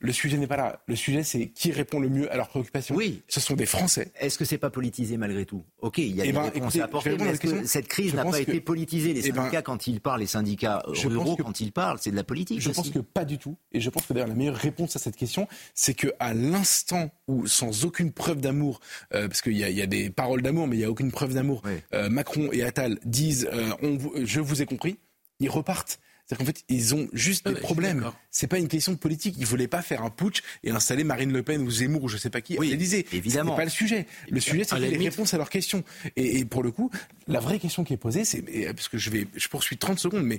[0.01, 0.81] le sujet n'est pas là.
[0.87, 2.95] Le sujet, c'est qui répond le mieux à leurs préoccupations.
[2.95, 3.23] Oui.
[3.27, 4.13] Ce sont des Français.
[4.21, 5.65] Est-ce que c'est pas politisé malgré tout?
[5.81, 7.89] Ok, il y a Eh des ben, réponses écoutez, à apporter, mais est-ce que cette
[7.89, 9.13] crise n'a pas que- été politisée?
[9.15, 11.99] Les Eh ben, syndicats, quand ils parlent, les syndicats Je ruraux, que- quand ils parlent,
[12.01, 12.77] c'est de la politique Je aussi.
[12.77, 13.57] pense que pas du tout.
[13.73, 17.11] Et je pense que d'ailleurs la meilleure réponse à cette question, c'est que à l'instant
[17.27, 18.81] où, sans aucune preuve d'amour,
[19.15, 21.63] euh, parce qu'il y a des paroles d'amour, mais il n'y a aucune preuve d'amour,
[21.65, 21.73] Oui.
[21.95, 24.99] euh, Macron et Attal disent euh, on je vous ai compris,
[25.41, 26.01] ils repartent.
[26.27, 28.11] C'est-à-dire qu'en fait, ils ont juste Ah des ouais, problèmes.
[28.31, 29.37] C'est pas une question de politique.
[29.39, 32.19] Ils voulaient pas faire un putsch et installer Marine Le Pen ou Zemmour ou je
[32.19, 33.07] sais pas qui Oui, à l'Élysée.
[33.15, 33.57] évidemment.
[33.57, 34.07] Pas le sujet.
[34.29, 35.85] Le sujet, c'est les limite- réponses à leurs questions.
[36.17, 36.91] Et, et pour le coup,
[37.29, 38.43] la vraie question qui est posée, c'est
[38.75, 40.39] parce que je vais, je poursuis 30 secondes, mais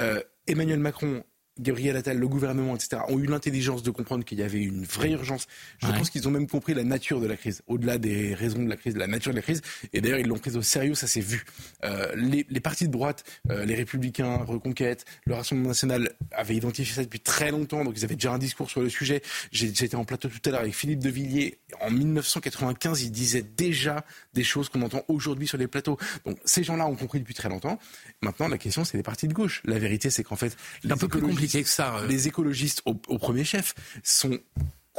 [0.00, 1.22] euh, Emmanuel Macron.
[1.60, 5.10] Gabriel Attal, le gouvernement, etc., ont eu l'intelligence de comprendre qu'il y avait une vraie
[5.12, 5.46] urgence.
[5.78, 5.92] Je Ouais.
[5.96, 8.76] pense qu'ils ont même compris la nature de la crise, au-delà des raisons de la
[8.76, 9.60] crise, la nature de la crise.
[9.92, 11.44] Et d'ailleurs, ils l'ont prise au sérieux, ça s'est vu.
[11.84, 16.94] Euh, les, les partis de droite, euh, les Républicains, Reconquête, le Rassemblement national avaient identifié
[16.94, 19.22] ça depuis très longtemps, donc ils avaient déjà un discours sur le sujet.
[19.52, 21.58] J'ai- J'étais en plateau tout à l'heure avec Philippe de Villiers.
[21.80, 25.98] En 1995, il disait déjà des choses qu'on entend aujourd'hui sur les plateaux.
[26.24, 27.78] Donc ces gens-là ont compris depuis très longtemps.
[28.22, 29.62] Maintenant, la question, c'est les partis de gauche.
[29.64, 31.96] La vérité, c'est qu'en fait, C'est un peu plus écologistes- ça.
[31.98, 32.06] euh.
[32.06, 34.38] les écologistes au premier chef sont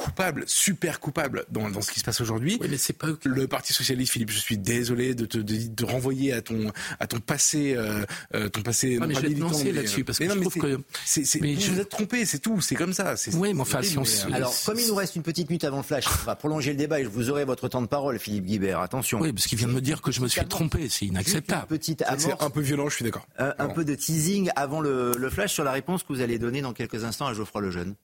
[0.04, 2.58] coupables, super coupables dans, dans ce qui se passe aujourd'hui.
[2.62, 5.86] Oui, mais c'est pas Le Parti socialiste, Philippe, je suis désolé de te de, de
[5.86, 8.04] renvoyer à ton à ton passé, euh,
[8.36, 8.96] euh, ton passé.
[8.98, 10.46] Ah, non mais pas je vais te mais, là-dessus, parce mais que non, je mais
[10.50, 12.94] trouve c'est- que- c'est, c'est, mais vous je- vous êtes trompé, c'est tout, c'est comme
[12.94, 13.16] ça.
[13.18, 15.16] C'est, Oui, c'est mais enfin, si on mais, se- euh, Alors, comme il nous reste
[15.16, 17.68] une petite minute avant le flash, on va prolonger le débat et vous aurez votre
[17.68, 18.80] temps de parole, Philippe Guibert.
[18.80, 19.20] Attention.
[19.20, 20.80] Oui, parce qu'il vient de me dire que je me suis trompé.
[20.84, 21.68] C'est Juste une inacceptable.
[21.68, 23.28] petite c'est, amorce, un peu violent, je suis d'accord.
[23.40, 26.40] euh, un peu de teasing avant le, le flash sur la réponse que vous allez
[26.40, 27.96] donner dans quelques instants à Geoffroy Lejeune.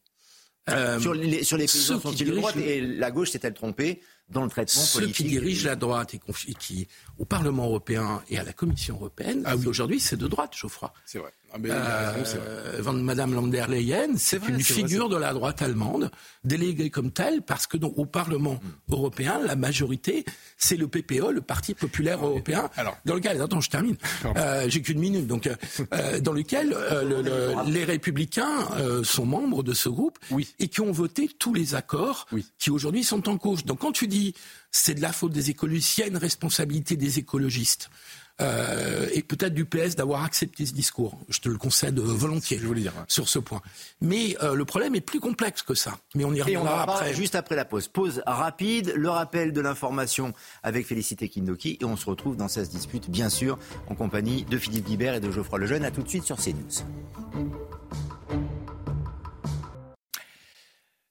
[0.69, 3.11] Euh, sur les, sur les paysans ceux qui sont-ils de dirigent droite le- et la
[3.11, 6.19] gauche s'est-elle trompée dans le traitement Ceux qui politique dirigent la droite et
[6.57, 6.87] qui,
[7.19, 9.67] au Parlement européen et à la Commission européenne, Ah oui.
[9.67, 10.91] aujourd'hui, c'est de droite, Geoffroy.
[11.05, 11.31] C'est vrai.
[11.71, 12.37] Ah, raison.
[12.45, 16.11] Euh, Van- Madame van der Leyen, c'est une vrai, figure de la droite allemande,
[16.43, 18.93] déléguée comme telle, parce que donc, au Parlement Hmm.
[18.93, 20.25] européen, la majorité,
[20.57, 22.97] c'est le PPE, le Parti populaire européen, Alors.
[23.05, 23.95] dans lequel, attends, je termine,
[24.35, 25.47] euh, j'ai qu'une minute, donc
[25.93, 30.53] euh, dans lequel euh, le- le- les républicains euh, sont membres de ce groupe Oui.
[30.59, 32.45] et qui ont voté tous les accords Oui.
[32.59, 33.57] qui aujourd'hui sont en cours.
[33.63, 34.33] Donc quand tu dis
[34.71, 37.89] c'est de la faute des écologistes, il y a une responsabilité des écologistes.
[38.41, 41.17] Euh, et peut-être du PS d'avoir accepté ce discours.
[41.29, 43.03] Je te le concède euh, volontiers je voulais dire, ouais.
[43.07, 43.61] sur ce point.
[44.01, 45.97] Mais euh, le problème est plus complexe que ça.
[46.15, 47.13] Mais on y Et on en reviendra après.
[47.13, 47.87] juste après la pause.
[47.87, 52.69] Pause rapide, le rappel de l'information avec Félicité Kindoki et on se retrouve dans cette
[52.69, 55.85] dispute, bien sûr, en compagnie de Philippe Guibert et de Geoffroy Lejeune.
[55.85, 56.83] À tout de suite sur CNews.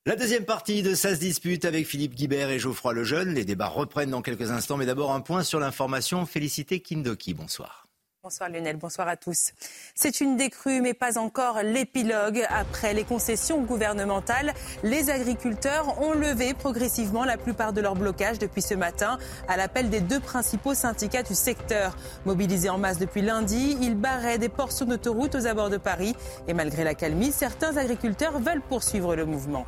[0.07, 3.33] La deuxième partie de Ça se dispute avec Philippe Guibert et Geoffroy Lejeune.
[3.33, 6.27] Les débats reprennent dans quelques instants, mais d'abord un point sur l'information.
[6.27, 7.87] Félicité Kindoki, bonsoir.
[8.21, 9.51] Bonsoir Lionel, bonsoir à tous.
[9.95, 12.45] C'est une décrue, mais pas encore l'épilogue.
[12.49, 18.61] Après les concessions gouvernementales, les agriculteurs ont levé progressivement la plupart de leurs blocages depuis
[18.61, 21.95] ce matin, à l'appel des deux principaux syndicats du secteur.
[22.25, 26.15] Mobilisés en masse depuis lundi, ils barraient des portions d'autoroute aux abords de Paris.
[26.47, 29.65] Et malgré la calmie, certains agriculteurs veulent poursuivre le mouvement.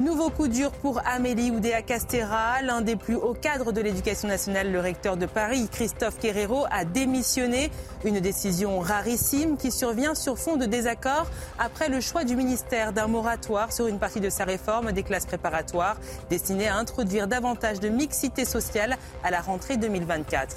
[0.00, 2.60] Nouveau coup dur pour Amélie Oudéa Castera.
[2.62, 6.84] L'un des plus hauts cadres de l'éducation nationale, le recteur de Paris, Christophe Querero, a
[6.84, 7.70] démissionné.
[8.04, 11.28] Une décision rarissime qui survient sur fond de désaccord
[11.60, 15.26] après le choix du ministère d'un moratoire sur une partie de sa réforme des classes
[15.26, 15.96] préparatoires
[16.28, 20.56] destinée à introduire davantage de mixité sociale à la rentrée 2024.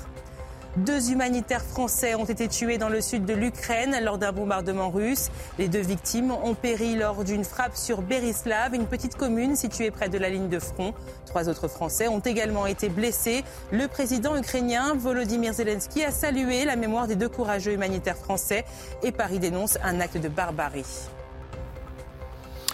[0.78, 5.32] Deux humanitaires français ont été tués dans le sud de l'Ukraine lors d'un bombardement russe.
[5.58, 10.08] Les deux victimes ont péri lors d'une frappe sur Berislav, une petite commune située près
[10.08, 10.94] de la ligne de front.
[11.26, 13.44] Trois autres Français ont également été blessés.
[13.72, 18.63] Le président ukrainien Volodymyr Zelensky a salué la mémoire des deux courageux humanitaires français
[19.02, 20.86] et Paris dénonce un acte de barbarie.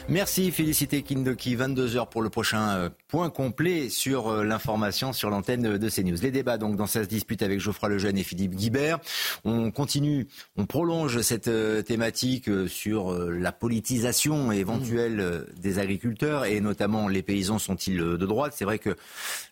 [0.10, 5.78] Merci Félicité Kindoki, 22h pour le prochain euh, point complet sur euh, l'information sur l'antenne
[5.78, 6.18] de CNews.
[6.22, 9.00] Les débats donc dans cette dispute avec Geoffroy Lejeune et Philippe Guibert.
[9.46, 17.08] On continue, on prolonge cette euh, thématique sur la politisation éventuelle des agriculteurs et notamment
[17.08, 18.98] les paysans sont-ils de droite C'est vrai que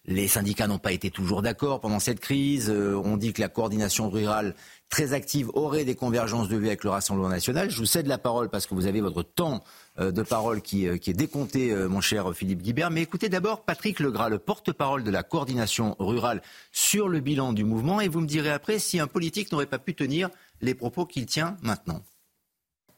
[0.05, 2.69] les syndicats n'ont pas été toujours d'accord pendant cette crise.
[2.69, 4.53] On dit que la coordination rurale
[4.89, 7.71] très active aurait des convergences de vues avec le Rassemblement national.
[7.71, 9.63] Je vous cède la parole parce que vous avez votre temps
[9.99, 12.91] de parole qui, euh, qui est décompté, euh, mon cher Philippe Guibert.
[12.91, 17.65] Mais écoutez d'abord Patrick Legras, le porte-parole de la coordination rurale sur le bilan du
[17.65, 20.29] mouvement, et vous me direz après si un politique n'aurait pas pu tenir
[20.61, 22.01] les propos qu'il tient maintenant.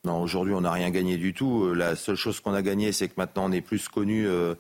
[0.06, 1.64] Non, aujourd'hui, on n'a rien gagné du tout.
[1.64, 4.54] Euh, La seule chose qu'on a gagné, c'est que maintenant, on est plus connu euh,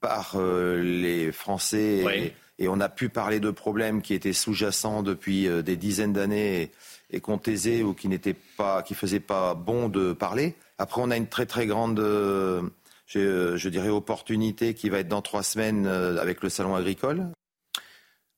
[0.00, 5.04] par euh, les Français et, et on a pu parler de problèmes qui étaient sous-jacents
[5.04, 6.70] depuis euh, des dizaines d'années et,
[7.16, 10.56] et qu'on taisait ou qui n'étaient pas, qui faisaient pas bon de parler.
[10.82, 12.60] Après, on a une très très grande, euh,
[13.06, 17.28] je dirais, opportunité qui va être dans trois semaines avec le salon agricole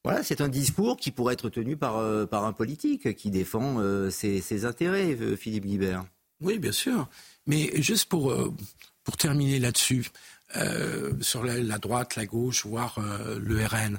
[0.07, 3.81] voilà, c'est un discours qui pourrait être tenu par, par un politique qui défend
[4.11, 6.05] ses, intérêts, Philippe Guibert.
[6.43, 7.09] Oui, bien sûr.
[7.47, 8.31] Mais juste pour,
[9.03, 10.11] pour terminer là-dessus,
[11.23, 12.99] sur la, droite, la gauche, voire
[13.41, 13.99] le RN,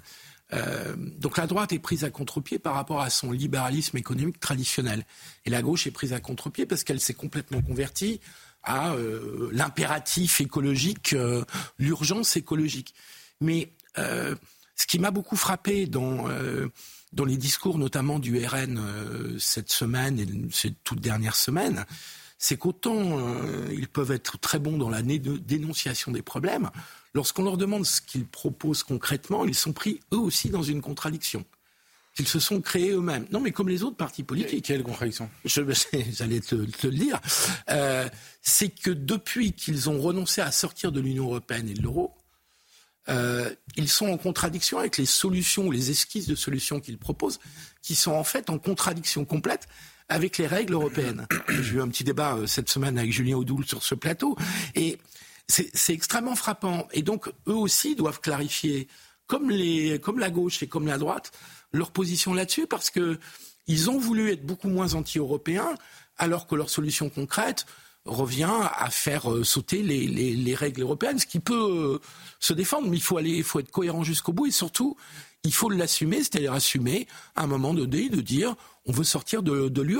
[0.54, 5.06] euh, donc la droite est prise à contre-pied par rapport à son libéralisme économique traditionnel.
[5.46, 8.20] Et la gauche est prise à contre-pied parce qu'elle s'est complètement convertie
[8.64, 11.44] à euh, l'impératif écologique, euh,
[11.78, 12.94] l'urgence écologique.
[13.42, 16.26] Mais ce qui m'a beaucoup frappé dans,
[17.14, 21.86] dans les discours, notamment du RN cette semaine et ces toutes dernières semaines,
[22.38, 23.22] c'est qu'autant
[23.72, 26.70] ils peuvent être très bons dans la dénonciation des problèmes,
[27.16, 31.46] Lorsqu'on leur demande ce qu'ils proposent concrètement, ils sont pris eux aussi dans une contradiction
[32.14, 33.26] qu'ils se sont créés eux-mêmes.
[33.32, 34.66] Non, mais comme les autres partis politiques.
[34.66, 35.30] Quelle contradiction?
[35.46, 37.20] J'allais te, te, le dire.
[37.70, 38.08] Euh,
[38.42, 42.14] c'est que depuis qu'ils ont renoncé à sortir de l'Union européenne et de l'euro,
[43.10, 47.40] euh, ils sont en contradiction avec les solutions ou les esquisses de solutions qu'ils proposent,
[47.82, 49.68] qui sont en fait en contradiction complète
[50.10, 51.28] avec les règles européennes.
[51.50, 54.38] J'ai eu un petit débat euh, cette semaine avec Julien Audoul sur ce plateau,
[54.74, 54.98] et
[55.48, 56.88] c'est extrêmement frappant.
[56.92, 58.88] Et donc, eux aussi doivent clarifier,
[59.28, 61.32] comme, les, comme la gauche et comme la droite,
[61.72, 63.20] leur position là-dessus, parce que
[63.68, 65.76] ils ont voulu être beaucoup moins anti-européens,
[66.18, 67.66] alors que leur solution concrète
[68.06, 72.00] revient à faire euh, sauter les, les, les règles européennes, ce qui peut euh,
[72.40, 74.96] se défendre, mais il faut aller, il faut être cohérent jusqu'au bout, et surtout,
[75.44, 79.68] il faut l'assumer, c'est-à-dire assumer à un moment donné de dire on veut sortir de,
[79.70, 80.00] de l'UE.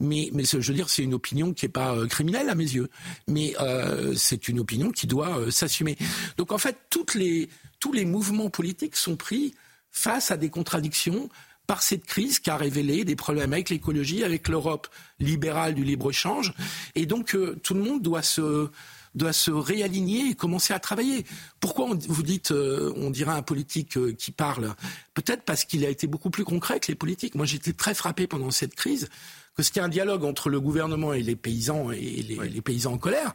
[0.00, 2.64] Mais, mais je veux dire, c'est une opinion qui n'est pas euh, criminelle à mes
[2.64, 2.90] yeux,
[3.28, 5.96] mais euh, c'est une opinion qui doit s'assumer.
[6.36, 9.54] Donc en fait, toutes les, tous les mouvements politiques sont pris
[9.92, 11.28] face à des contradictions
[11.66, 16.52] par cette crise qui a révélé des problèmes avec l'écologie, avec l'Europe libérale du libre-échange.
[16.94, 18.70] Et donc tout le monde doit se
[19.14, 21.24] doit se réaligner et commencer à travailler.
[21.60, 24.74] Pourquoi vous dites, euh, on dirait un politique euh, qui parle?
[25.14, 27.34] Peut-être parce qu'il a été beaucoup plus concret que les politiques.
[27.34, 29.08] Moi, j'étais très frappé pendant cette crise
[29.56, 33.34] que c'était un dialogue entre le gouvernement et les paysans et les, paysans en colère,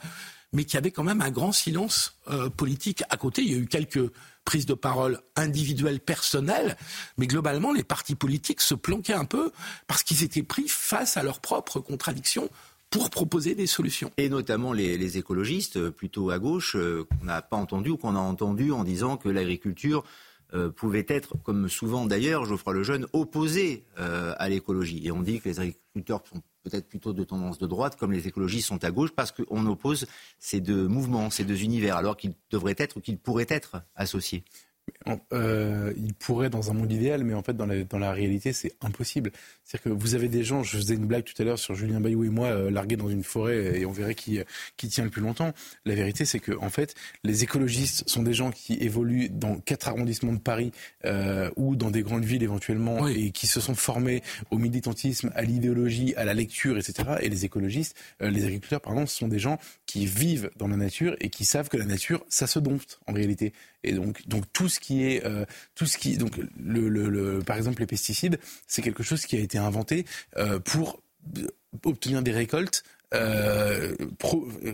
[0.51, 3.41] mais qu'il y avait quand même un grand silence euh, politique à côté.
[3.41, 4.11] Il y a eu quelques
[4.49, 6.75] prises de parole individuelles, personnelles,
[7.19, 9.51] mais globalement, les partis politiques se planquaient un peu
[9.85, 12.49] parce qu'ils étaient pris face à leurs propres contradictions
[12.89, 14.09] pour proposer des solutions.
[14.17, 18.15] Et notamment les, écologistes, euh, plutôt à gauche, euh, qu'on n'a pas entendu ou qu'on
[18.15, 20.03] a entendu en disant que l'agriculture
[20.53, 25.05] euh, pouvait être, comme souvent d'ailleurs, Geoffroy Lejeune, opposée à l'écologie.
[25.05, 28.27] Et on dit que les agriculteurs sont peut-être plutôt de tendance de droite, comme les
[28.27, 30.07] écologistes sont à gauche, parce qu'on oppose
[30.37, 34.43] ces deux mouvements, ces deux univers, alors qu'ils devraient être ou qu'ils pourraient être associés.
[35.33, 38.53] Euh, il pourrait dans un monde idéal, mais en fait, dans la, dans la réalité,
[38.53, 39.31] c'est impossible.
[39.63, 41.99] C'est-à-dire que vous avez des gens, je faisais une blague tout à l'heure sur Julien
[41.99, 44.39] Bayou et moi, euh, largués dans une forêt et on verrait qui,
[44.77, 45.53] qui tient le plus longtemps.
[45.85, 49.87] La vérité, c'est que, en fait, les écologistes sont des gens qui évoluent dans quatre
[49.87, 50.71] arrondissements de Paris
[51.05, 54.21] euh, ou dans des grandes villes éventuellement et qui se sont formés
[54.51, 57.15] au militantisme, à l'idéologie, à la lecture, etc.
[57.21, 61.15] Et les écologistes, les agriculteurs, pardon, ce sont des gens qui vivent dans la nature
[61.19, 63.53] et qui savent que la nature, ça se dompte en réalité.
[63.83, 67.57] Et donc, donc tout ce qui est, euh, tout ce qui, donc le, le, par
[67.57, 70.05] exemple les pesticides, c'est quelque chose qui a été inventé
[70.37, 71.01] euh, pour
[71.85, 73.95] obtenir des récoltes euh,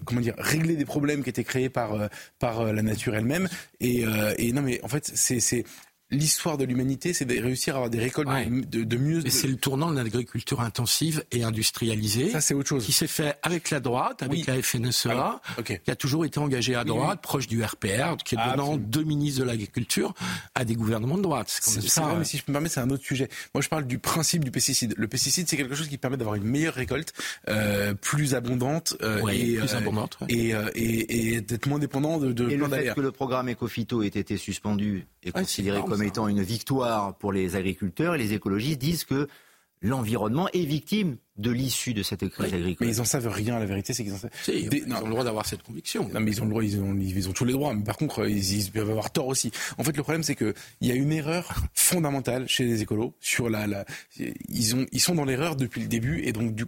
[0.06, 3.48] comment dire, régler des problèmes qui étaient créés par par la nature elle-même.
[3.80, 4.04] Et,
[4.38, 5.64] et non, mais en fait, c'est
[6.12, 9.22] l'histoire de l'humanité, c'est de réussir à avoir des récoltes de, mieux.
[9.24, 12.32] Mais c'est le tournant de l'agriculture intensive et industrialisée.
[12.32, 12.86] Ça, c'est autre chose.
[12.86, 16.84] Qui s'est fait avec la droite, avec la FNSEA, qui a toujours été engagé à
[16.84, 20.14] droite, proche du RPR, qui est ah, donnant deux ministres de l'agriculture
[20.54, 21.48] à des gouvernements de droite.
[21.50, 22.16] C'est ça.
[22.18, 23.30] mais si je me permets, c'est un autre sujet.
[23.54, 24.94] Moi, je parle du principe du pesticide.
[24.98, 27.14] Le pesticide, c'est quelque chose qui permet d'avoir une meilleure récolte,
[27.50, 32.50] euh, plus abondante, euh, et, plus euh, abondante, et, et, d'être moins dépendant de, de
[32.50, 36.28] et le fait que le programme Ecofito ait été suspendu et considéré comme comme étant
[36.28, 39.30] une victoire pour les agriculteurs et les écologistes disent que
[39.82, 42.88] l'environnement est victime de l'issue de cette crise agricole.
[42.88, 44.32] Mais ils en savent rien, la vérité, c'est qu'ils en savent.
[44.50, 46.10] ils ont le droit d'avoir cette conviction.
[46.14, 47.74] Non, mais ils ont le droit, ils ont, ils ont tous les droits.
[47.74, 49.52] Mais par contre, ils, peuvent avoir tort aussi.
[49.78, 53.16] En fait, le problème, c'est que il y a une erreur fondamentale chez les écolos
[53.22, 53.86] sur la, la
[54.50, 56.66] ils ont, ils sont dans l'erreur depuis le début et donc du,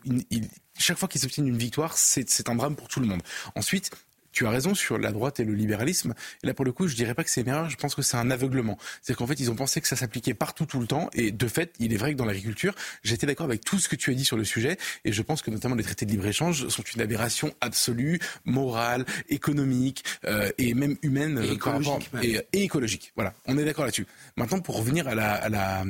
[0.78, 3.22] chaque fois qu'ils obtiennent une victoire, c'est un drame pour tout le monde.
[3.56, 3.92] Ensuite,
[4.38, 6.14] tu as raison sur la droite et le libéralisme.
[6.44, 8.04] Et là, pour le coup, je dirais pas que c'est une erreur, je pense que
[8.04, 8.78] c'est un aveuglement.
[9.02, 11.10] C'est qu'en fait, ils ont pensé que ça s'appliquait partout tout le temps.
[11.14, 13.96] Et de fait, il est vrai que dans l'agriculture, j'étais d'accord avec tout ce que
[13.96, 14.78] tu as dit sur le sujet.
[15.06, 20.04] Et je pense que notamment les traités de libre-échange sont une aberration absolue, morale, économique
[20.26, 21.42] euh, et même humaine.
[21.44, 22.12] Et écologique.
[22.22, 23.14] et, écologique.
[23.16, 24.06] Voilà, on est d'accord là-dessus.
[24.36, 25.84] Maintenant, pour revenir à la, à la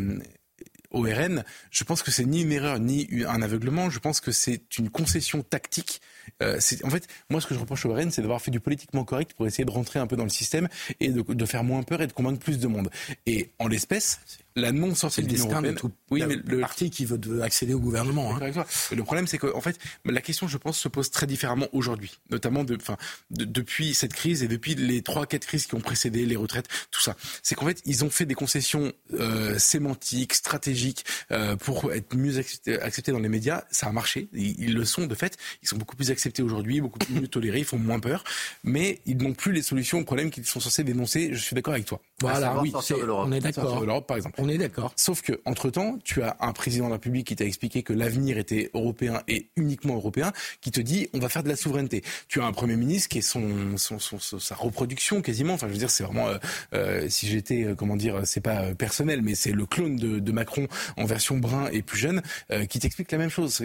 [0.92, 3.90] au RN, je pense que c'est ni une erreur ni un aveuglement.
[3.90, 6.02] Je pense que c'est une concession tactique.
[6.44, 9.04] Euh, en fait, moi, ce que je reproche au RN, c'est d'avoir fait du politiquement
[9.04, 10.68] correct pour essayer de rentrer un peu dans le système
[11.00, 12.90] et de, de faire moins peur et de convaincre plus de monde.
[13.26, 14.20] Et en l'espèce,
[14.58, 15.78] la non-sortie de l'Union européenne.
[16.10, 18.36] oui, mais le parti qui veut accéder au gouvernement.
[18.36, 18.66] Hein.
[18.92, 22.64] Le problème, c'est qu'en fait, la question, je pense, se pose très différemment aujourd'hui, notamment
[22.64, 22.98] de, enfin,
[23.30, 27.02] depuis cette crise et depuis les trois, quatre crises qui ont précédé les retraites, tout
[27.02, 27.16] ça.
[27.44, 32.40] C'est qu'en fait, ils ont fait des concessions euh, sémantiques, stratégiques euh, pour être mieux
[32.40, 33.64] acceptés, dans les médias.
[33.70, 34.28] Ça a marché.
[34.34, 35.38] Ils, le sont de fait.
[35.62, 37.60] Ils sont beaucoup plus acceptés aujourd'hui, beaucoup plus mieux tolérés.
[37.60, 38.24] Ils font moins peur,
[38.64, 41.30] mais ils n'ont plus les solutions aux problèmes qu'ils sont censés dénoncer.
[41.32, 42.02] Je suis d'accord avec toi.
[42.22, 43.86] Voilà, oui, on est d'accord.
[43.86, 44.36] L'Europe, par exemple.
[44.40, 44.92] On est d'accord.
[44.96, 47.94] Sauf que, entre temps, tu as un président de la République qui t'a expliqué que
[47.94, 52.04] l'avenir était européen et uniquement européen, qui te dit on va faire de la souveraineté.
[52.28, 55.54] Tu as un premier ministre qui est son, son, son, sa reproduction quasiment.
[55.54, 56.38] Enfin, je veux dire, c'est vraiment, euh,
[56.74, 60.32] euh si j'étais, euh, comment dire, c'est pas personnel, mais c'est le clone de, de,
[60.32, 62.22] Macron en version brun et plus jeune,
[62.70, 63.62] qui t'explique la même chose.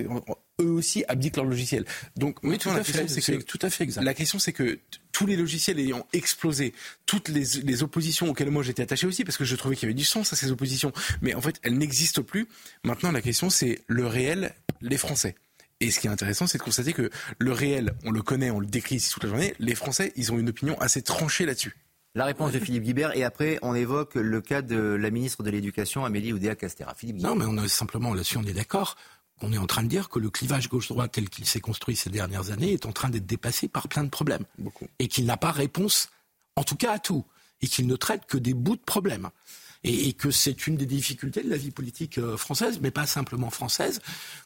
[0.60, 1.84] Eux aussi abdiquent leur logiciel.
[2.16, 4.02] Donc, oui, tout, à fait, c'est tout à fait exact.
[4.02, 4.78] La question, c'est que
[5.10, 6.74] tous les logiciels ayant explosé,
[7.06, 9.90] toutes les, les oppositions auxquelles moi j'étais attaché aussi, parce que je trouvais qu'il y
[9.90, 12.48] avait du sens à ces oppositions, mais en fait elles n'existent plus.
[12.84, 15.34] Maintenant la question c'est le réel, les Français.
[15.80, 18.60] Et ce qui est intéressant, c'est de constater que le réel, on le connaît, on
[18.60, 21.76] le décrit ici toute la journée, les Français, ils ont une opinion assez tranchée là-dessus.
[22.14, 25.50] La réponse de Philippe Guibert et après on évoque le cas de la ministre de
[25.50, 26.94] l'Éducation, Amélie Oudéa-Castera.
[26.94, 28.96] Philippe Non, mais on a simplement là-dessus, on est d'accord.
[29.40, 32.10] On est en train de dire que le clivage gauche-droite tel qu'il s'est construit ces
[32.10, 34.44] dernières années est en train d'être dépassé par plein de problèmes.
[34.58, 34.86] Beaucoup.
[34.98, 36.08] Et qu'il n'a pas réponse,
[36.56, 37.24] en tout cas à tout.
[37.60, 39.30] Et qu'il ne traite que des bouts de problèmes.
[39.84, 43.50] Et, que c'est une des difficultés de la vie politique euh, française, mais pas simplement
[43.50, 44.00] française,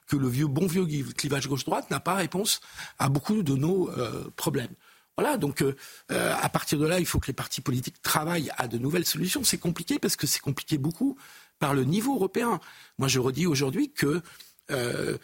[0.07, 2.63] que le vieux bon vieux clivage gauche-droite n'a pas réponse
[2.99, 4.73] à beaucoup de nos euh, problèmes.
[5.19, 5.75] Voilà, donc euh,
[6.09, 9.45] à partir de là, il faut que les partis politiques travaillent à de nouvelles solutions.
[9.45, 11.19] C'est compliqué parce que c'est compliqué beaucoup
[11.59, 12.61] par le niveau européen.
[12.99, 14.23] Moi, je redis aujourd'hui que
[14.71, 15.19] euh,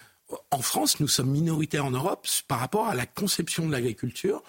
[0.50, 4.42] en France, nous sommes minoritaires en Europe par rapport à la conception de l'agriculture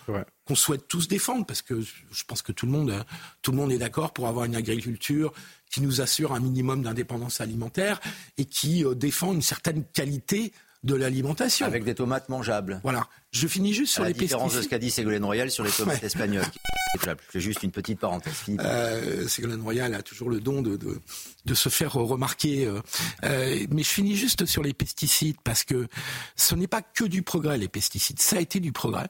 [0.46, 3.06] qu'on souhaite tous défendre, parce que je pense que tout le monde,
[3.42, 5.34] tout le monde est d'accord pour avoir une agriculture
[5.70, 8.00] qui nous assure un minimum d'indépendance alimentaire
[8.38, 11.65] et qui euh, défend une certaine qualité de l'alimentation.
[11.65, 12.82] Avec des tomates mangeables.
[12.84, 13.08] Voilà.
[13.32, 14.32] Je finis juste sur les pesticides.
[14.32, 16.46] La différence de ce qu'a dit Ségolène Royal sur les tomates espagnoles.
[17.32, 18.34] C'est juste une petite parenthèse.
[18.60, 21.00] Euh, Ségolène Royal a toujours le don de, de,
[21.46, 22.65] de se faire remarquer.
[22.65, 22.82] Euh,
[23.24, 25.88] euh, mais je finis juste sur les pesticides parce que
[26.36, 28.22] ce n'est pas que du progrès, les pesticides.
[28.22, 29.08] Ça a été du progrès.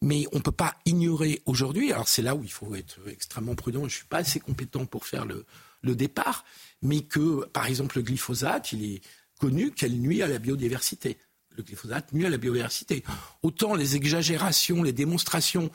[0.00, 3.56] Mais on ne peut pas ignorer aujourd'hui, alors c'est là où il faut être extrêmement
[3.56, 5.44] prudent, je ne suis pas assez compétent pour faire le,
[5.82, 6.44] le départ,
[6.82, 9.00] mais que, par exemple, le glyphosate, il est
[9.38, 11.18] connu qu'elle nuit à la biodiversité.
[11.56, 13.02] Le glyphosate nuit à la biodiversité.
[13.42, 15.70] Autant les exagérations, les démonstrations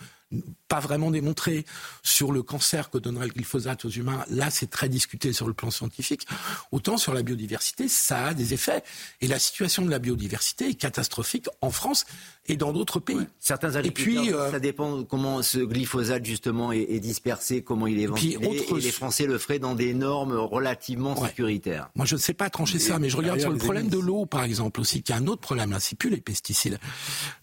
[0.68, 1.66] pas vraiment démontrées
[2.02, 5.54] sur le cancer que donnerait le glyphosate aux humains, là c'est très discuté sur le
[5.54, 6.28] plan scientifique,
[6.72, 8.84] autant sur la biodiversité, ça a des effets.
[9.22, 12.06] Et la situation de la biodiversité est catastrophique en France
[12.48, 13.26] et dans d'autres pays.
[13.40, 18.00] Certains agriculteurs, et puis, euh, ça dépend comment ce glyphosate justement est, dispersé, comment il
[18.00, 21.90] est ventilé, et, les Français le feraient dans des normes relativement sécuritaires.
[21.96, 24.26] Moi, je ne sais pas trancher ça, mais je regarde sur le problème de l'eau,
[24.26, 26.80] par exemple, aussi, qui a un autre problème là, c'est plus les pesticides.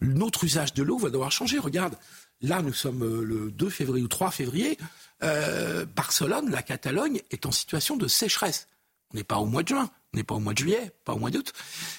[0.00, 1.58] Notre usage de l'eau va devoir changer.
[1.58, 1.94] Regarde,
[2.42, 4.78] là, nous sommes euh, le 2 février ou 3 février.
[5.22, 8.66] Euh, Barcelone, la Catalogne, est en situation de sécheresse.
[9.12, 11.14] On n'est pas au mois de juin, on n'est pas au mois de juillet, pas
[11.14, 11.52] au mois d'août.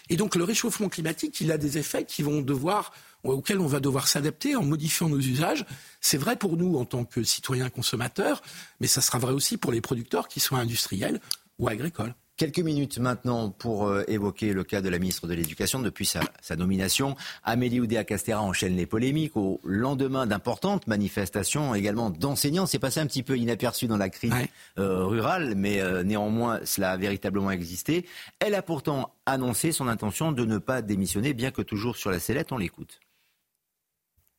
[0.09, 3.81] Et donc le réchauffement climatique, il a des effets qui vont devoir, auxquels on va
[3.81, 5.65] devoir s'adapter en modifiant nos usages.
[5.99, 8.41] C'est vrai pour nous en tant que citoyens consommateurs,
[8.79, 11.19] mais ça sera vrai aussi pour les producteurs qui soient industriels
[11.59, 12.15] ou agricoles.
[12.41, 15.77] Quelques minutes maintenant pour euh, évoquer le cas de la ministre de l'Éducation.
[15.79, 16.21] Depuis sa,
[16.55, 22.65] nomination, Amélie Oudéa-Castera enchaîne les polémiques au lendemain d'importantes manifestations également d'enseignants.
[22.65, 24.33] C'est passé un petit peu inaperçu dans la crise
[24.79, 28.07] euh, rurale, mais euh, néanmoins, cela a véritablement existé.
[28.39, 32.17] Elle a pourtant annoncé son intention de ne pas démissionner, bien que toujours sur la
[32.17, 33.01] sellette, on l'écoute.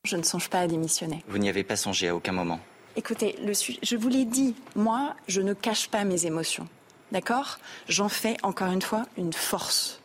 [0.03, 1.23] Je ne songe pas à démissionner.
[1.29, 2.59] Vous n'y avez pas songé à aucun moment
[2.97, 6.67] Écoutez, le, je vous l'ai dit, moi, je ne cache pas mes émotions.
[7.13, 7.59] D'accord?
[7.87, 10.01] J'en fais encore une fois une force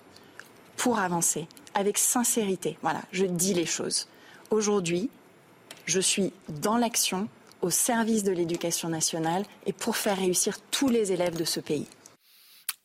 [0.76, 2.76] pour avancer avec sincérité.
[2.82, 4.08] Voilà, je dis les choses.
[4.50, 5.08] Aujourd'hui,
[5.86, 7.26] je suis dans l'action
[7.62, 11.86] au service de l'éducation nationale et pour faire réussir tous les élèves de ce pays.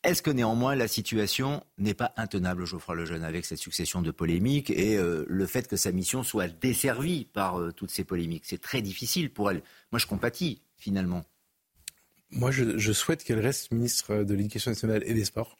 [0.04, 4.70] Est-ce que néanmoins la situation n'est pas intenable, Geoffroy Lejeune, avec cette succession de polémiques
[4.70, 8.44] et euh, le fait que sa mission soit desservie par euh, toutes ces polémiques?
[8.46, 9.62] C'est très difficile pour elle.
[9.92, 11.24] Moi, je compatis finalement.
[12.34, 15.56] Moi, je, souhaite qu'elle reste ministre de l'Éducation nationale et des Sports.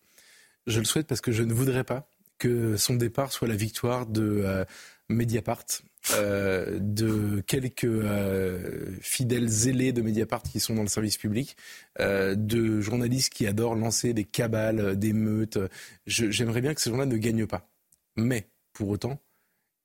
[0.67, 2.09] Je le souhaite parce que je ne voudrais pas
[2.39, 4.65] que son départ soit la victoire de euh,
[5.09, 5.65] Mediapart
[6.15, 11.57] euh, de quelques euh, fidèles zélés de Mediapart qui sont dans le service public,
[12.01, 15.59] de journalistes qui adorent lancer des cabales, des meutes.
[16.07, 17.69] J'aimerais bien que ces gens-là ne gagnent pas.
[18.17, 19.21] Mais, pour autant,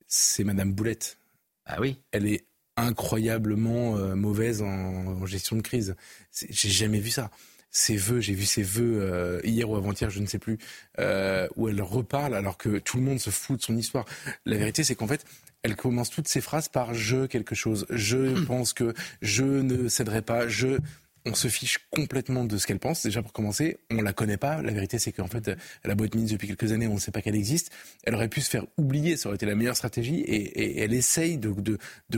[0.08, 1.18] c'est Madame Boulette.
[1.66, 2.00] Ah oui.
[2.10, 2.44] Elle est
[2.82, 5.94] incroyablement mauvaise en, gestion de crise.
[6.32, 7.30] J'ai jamais vu ça
[7.72, 10.58] ses vœux, j'ai vu ses vœux hier ou avant-hier, je ne sais plus,
[10.98, 14.06] où elle reparle alors que tout le monde se fout de son histoire.
[14.44, 15.24] La vérité, c'est qu'en fait,
[15.62, 17.86] elle commence toutes ses phrases par je quelque chose.
[17.90, 20.48] Je pense que je ne céderai pas.
[20.48, 20.78] Je
[21.26, 23.02] on se fiche complètement de ce qu'elle pense.
[23.02, 24.62] Déjà pour commencer, on la connaît pas.
[24.62, 25.50] La vérité, c'est qu'en fait,
[25.82, 27.70] elle a beau être ministre depuis quelques années, on ne sait pas qu'elle existe.
[28.04, 30.20] Elle aurait pu se faire oublier, ça aurait été la meilleure stratégie.
[30.20, 31.50] Et, elle essaye de,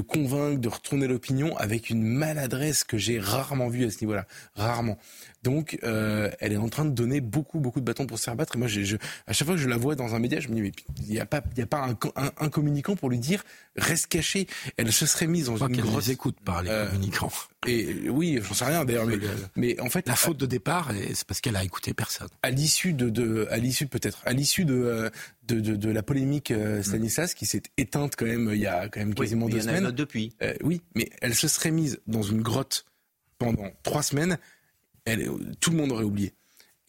[0.00, 4.98] convaincre, de retourner l'opinion avec une maladresse que j'ai rarement vue à ce niveau-là, rarement.
[5.42, 8.36] Donc, euh, elle est en train de donner beaucoup, beaucoup de bâtons pour se faire
[8.36, 8.54] battre.
[8.54, 10.54] Et moi, je, à chaque fois que je la vois dans un média, je me
[10.54, 11.96] dis, mais il n'y a pas, il y a pas un,
[12.38, 13.42] un, communicant pour lui dire,
[13.76, 14.46] reste caché.
[14.76, 16.08] Elle se serait mise dans une grosse...
[16.08, 17.32] écoute par les euh, communicants.
[17.66, 19.18] Et oui, j'en sais rien d'ailleurs, mais,
[19.56, 22.28] mais en fait, la faute de départ, c'est parce qu'elle a écouté personne.
[22.42, 25.10] À l'issue de, de, à l'issue peut-être, à l'issue de, euh,
[25.48, 28.88] de, de, de, la polémique euh, Stanislas qui s'est éteinte quand même il y a
[28.88, 29.90] quand même quasiment deux semaines.
[29.90, 30.34] depuis.
[30.62, 32.84] oui, mais elle se serait mise dans une grotte
[33.38, 34.38] pendant trois semaines
[35.04, 35.30] elle,
[35.60, 36.34] tout le monde aurait oublié.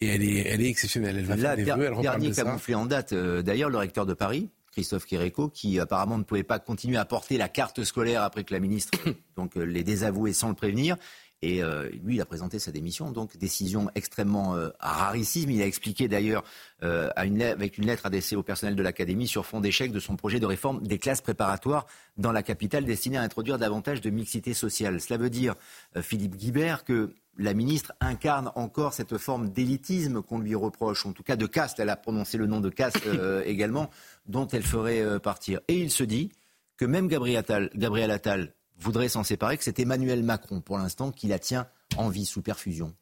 [0.00, 1.16] Et elle est, elle est exceptionnelle.
[1.18, 4.14] Elle va faire des vœux, elle dernier camouflé en date, euh, d'ailleurs, le recteur de
[4.14, 8.44] Paris, Christophe Kéréco, qui apparemment ne pouvait pas continuer à porter la carte scolaire après
[8.44, 8.98] que la ministre
[9.36, 10.96] donc, euh, les désavoué sans le prévenir.
[11.44, 15.50] Et euh, lui, il a présenté sa démission, donc décision extrêmement rarissime.
[15.50, 16.42] Il a expliqué d'ailleurs
[16.80, 20.46] avec une lettre adressée au personnel de l'Académie sur fond d'échec de son projet de
[20.46, 21.86] réforme des classes préparatoires
[22.16, 25.00] dans la capitale destiné à introduire davantage de mixité sociale.
[25.00, 25.54] Cela veut dire,
[26.00, 31.22] Philippe Guibert, que la ministre incarne encore cette forme d'élitisme qu'on lui reproche, en tout
[31.22, 33.90] cas de caste, elle a prononcé le nom de caste euh, également,
[34.26, 35.60] dont elle ferait euh, partir.
[35.68, 36.30] Et il se dit
[36.76, 41.38] que même Gabriel Attal, voudrait s'en séparer, que c'est Emmanuel Macron pour l'instant qui la
[41.38, 41.66] tient
[41.96, 42.94] en vie sous perfusion.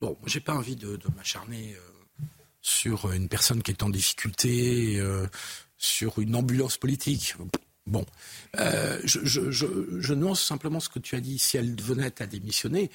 [0.00, 2.24] Bon, j'ai pas envie de, m'acharner euh,
[2.60, 5.02] sur une personne qui est en difficulté,
[5.76, 7.34] sur une ambulance politique.
[7.86, 8.04] Bon,
[8.54, 11.38] je, je, nuance simplement ce que tu as dit.
[11.38, 12.90] Si elle venait à démissionner,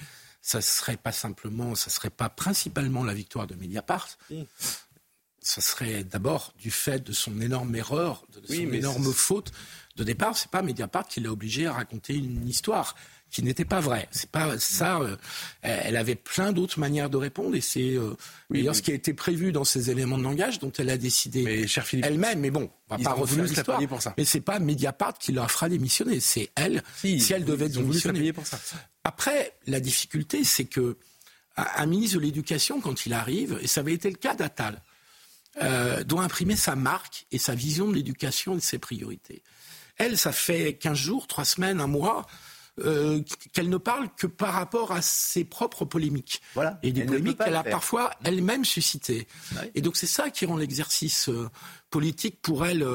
[0.45, 4.07] ça serait pas simplement, ça serait pas principalement la victoire de Mediapart.
[5.41, 9.51] Ça serait d'abord du fait de son énorme erreur, de son énorme faute
[9.95, 10.37] de départ.
[10.37, 12.95] C'est pas Mediapart qui l'a obligé à raconter une histoire
[13.31, 14.07] qui n'était pas vraie.
[14.11, 14.99] C'est pas ça.
[14.99, 15.17] Euh,
[15.61, 18.15] elle avait plein d'autres manières de répondre et c'est euh,
[18.51, 21.67] ce qui a été prévu dans ces éléments de langage dont elle a décidé
[22.01, 22.39] elle-même.
[22.39, 23.81] Mais bon, on va pas revenir l'histoire.
[24.17, 26.19] Mais c'est pas Mediapart qui la fera démissionner.
[26.19, 26.81] C'est elle.
[26.97, 28.31] Si, elle devait démissionner.
[28.31, 28.59] Pour ça.
[29.03, 30.97] Après, la difficulté, c'est que
[31.57, 34.81] un ministre de l'Éducation, quand il arrive, et ça avait été le cas d'Attal,
[35.61, 39.41] euh, doit imprimer sa marque et sa vision de l'éducation et de ses priorités.
[39.97, 42.25] Elle, ça fait 15 jours, 3 semaines, un mois,
[42.79, 43.21] euh,
[43.53, 46.41] qu'elle ne parle que par rapport à ses propres polémiques.
[46.53, 46.77] Voilà.
[46.83, 49.27] Et des polémiques qu'elle a parfois elle-même suscitées.
[49.75, 51.49] Et donc c'est ça qui rend l'exercice euh,
[51.89, 52.85] politique pour elle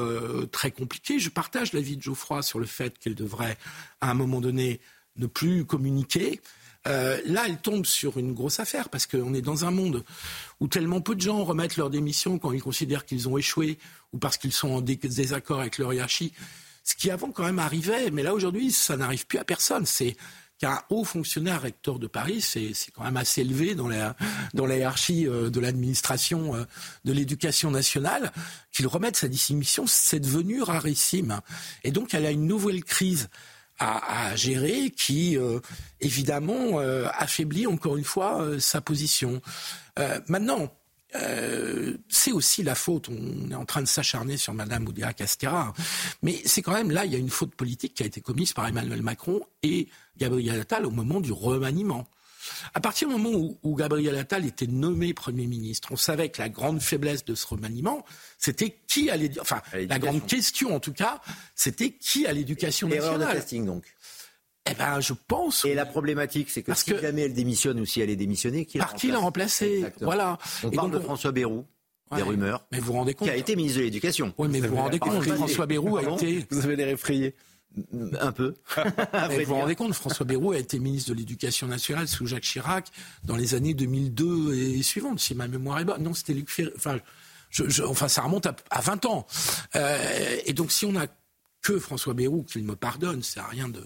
[0.51, 1.17] très compliqué.
[1.17, 3.57] Je partage l'avis de Geoffroy sur le fait qu'elle devrait,
[4.01, 4.79] à un moment donné,
[5.17, 6.41] ne plus communiquer.
[6.87, 10.03] Euh, là, elle tombe sur une grosse affaire parce qu'on est dans un monde
[10.59, 13.77] où tellement peu de gens remettent leur démission quand ils considèrent qu'ils ont échoué
[14.13, 16.33] ou parce qu'ils sont en désaccord avec leur hiérarchie.
[16.83, 19.85] Ce qui avant quand même arrivait, mais là aujourd'hui, ça n'arrive plus à personne.
[19.85, 20.15] C'est
[20.57, 24.15] qu'un haut fonctionnaire recteur de Paris, c'est quand même assez élevé dans la,
[24.53, 26.65] dans la hiérarchie euh, de l'administration euh,
[27.05, 28.31] de l'éducation nationale,
[28.71, 31.41] qu'il remette sa démission, c'est devenu rarissime.
[31.83, 33.29] Et donc, elle a une nouvelle crise
[33.81, 35.59] à, gérer qui, euh,
[35.99, 39.41] évidemment, euh, affaiblit encore une fois euh, sa position.
[40.27, 40.73] maintenant,
[42.09, 45.73] c'est aussi la faute, on est en train de s'acharner sur Madame Oudéa Castéra,
[46.21, 48.53] mais c'est quand même là, il y a une faute politique qui a été commise
[48.53, 49.87] par Emmanuel Macron et
[50.17, 52.07] Gabriel Attal au moment du remaniement.
[52.73, 56.49] À partir du moment où, Gabriel Attal était nommé Premier ministre, on savait que la
[56.49, 58.03] grande faiblesse de ce remaniement,
[58.37, 59.31] c'était qui allait...
[59.39, 61.21] Enfin, la grande question, en tout cas,
[61.55, 63.21] c'était qui à l'éducation nationale.
[63.21, 63.85] Erreur de casting, donc.
[64.71, 65.65] Eh ben, je pense.
[65.65, 68.77] Et la problématique, c'est que si jamais elle démissionne ou si elle est démissionnée, qui
[68.77, 70.37] par qui l'a remplacé Voilà.
[70.63, 71.65] On parle de François Bayrou.
[72.15, 72.65] des rumeurs.
[72.71, 74.33] Mais vous vous rendez compte Qui a été ministre de l'Éducation.
[74.37, 76.45] Oui, mais vous vous rendez compte que François Bayrou a été.
[76.49, 77.35] Vous avez les effrayés.
[78.19, 78.55] Un peu.
[78.75, 82.87] vous vous rendez compte, François Bayrou a été ministre de l'Éducation nationale sous Jacques Chirac
[83.23, 86.03] dans les années 2002 et suivantes, si ma mémoire est bonne.
[86.03, 86.69] Non, c'était Luc Ferry.
[86.75, 86.97] Enfin,
[87.85, 89.25] enfin ça remonte à, 20 ans.
[89.77, 91.07] Euh, et donc, si on a
[91.61, 93.81] que François Bayrou, qu'il me pardonne, c'est rien de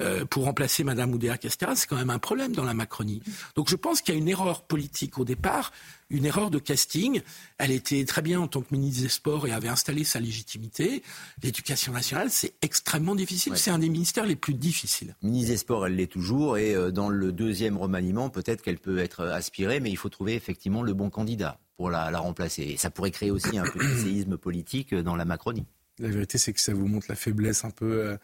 [0.00, 3.22] euh, pour remplacer Madame Oudéa Castéra, c'est quand même un problème dans la Macronie.
[3.54, 5.72] Donc je pense qu'il y a une erreur politique au départ,
[6.10, 7.22] une erreur de casting.
[7.58, 11.02] Elle était très bien en tant que ministre des Sports et avait installé sa légitimité.
[11.42, 13.56] L'éducation nationale, c'est extrêmement difficile.
[13.56, 15.14] C'est un des ministères les plus difficiles.
[15.22, 16.58] Ministre des Sports, elle l'est toujours.
[16.58, 20.34] Et euh, dans le deuxième remaniement, peut-être qu'elle peut être aspirée, mais il faut trouver
[20.34, 22.62] effectivement le bon candidat pour la, la remplacer.
[22.62, 25.66] Et ça pourrait créer aussi un petit séisme politique dans la Macronie.
[26.02, 28.18] La vérité, c'est que ça vous montre la faiblesse un peu.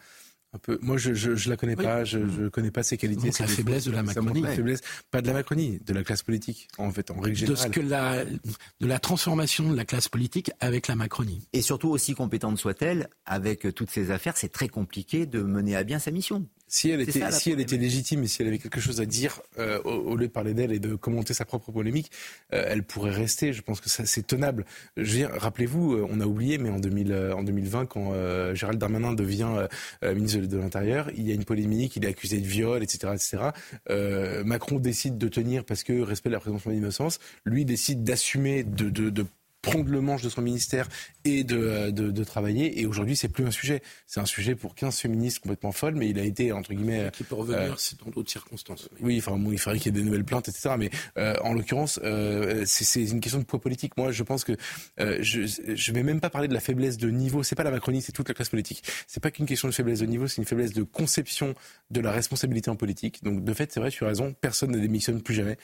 [0.53, 0.79] Euh, un peu.
[0.81, 3.31] Moi, je, je, je la connais pas, je, je connais pas ses qualités.
[3.39, 4.41] la faiblesse de la Macronie.
[4.41, 4.81] La faiblesse,
[5.11, 7.69] pas de la Macronie, de la classe politique, en fait, en règle générale.
[7.69, 11.47] De, ce que la, de la transformation de la classe politique avec la Macronie.
[11.53, 15.83] Et surtout, aussi compétente soit-elle, avec toutes ces affaires, c'est très compliqué de mener à
[15.83, 16.45] bien sa mission.
[16.71, 19.41] Si elle, était, si elle était légitime et si elle avait quelque chose à dire,
[19.57, 22.11] euh, au, lieu de parler d'elle et de commenter sa propre polémique,
[22.53, 23.53] euh, elle pourrait rester.
[23.53, 24.65] Je pense que ça, c'est tenable.
[24.95, 28.13] Rappelez-vous, euh, on a oublié, mais en, 2000, en 2020, quand
[28.53, 29.67] Gérald Darmanin devient
[30.03, 33.13] ministre de l'Intérieur, il y a une polémique, il est accusé de viol, etc.
[33.13, 34.43] etc.
[34.45, 37.19] Macron décide de tenir parce que respect de la présomption d'innocence.
[37.45, 39.25] Lui décide d'assumer, de, de
[39.61, 40.87] prendre le manche de son ministère
[41.25, 42.79] et de, euh, de, de travailler.
[42.79, 43.81] Et aujourd'hui, c'est plus un sujet.
[44.07, 47.09] C'est un sujet pour 15 féministes complètement folles, mais il a été, entre guillemets...
[47.13, 48.89] Qui peut revenir, euh, c'est dans d'autres circonstances.
[49.01, 50.75] Oui, enfin, bon, il faudrait qu'il y ait des nouvelles plaintes, etc.
[50.77, 53.97] Mais euh, en l'occurrence, euh, c'est une question de poids politique.
[53.97, 54.53] Moi, je pense que
[54.99, 57.43] euh, je ne vais même pas parler de la faiblesse de niveau.
[57.43, 58.83] C'est pas la Macronie, c'est toute la classe politique.
[59.07, 61.53] C'est pas qu'une question de faiblesse de niveau, c'est une faiblesse de conception
[61.91, 63.23] de la responsabilité en politique.
[63.23, 65.57] Donc, de fait, c'est vrai, tu as raison, personne ne démissionne plus jamais.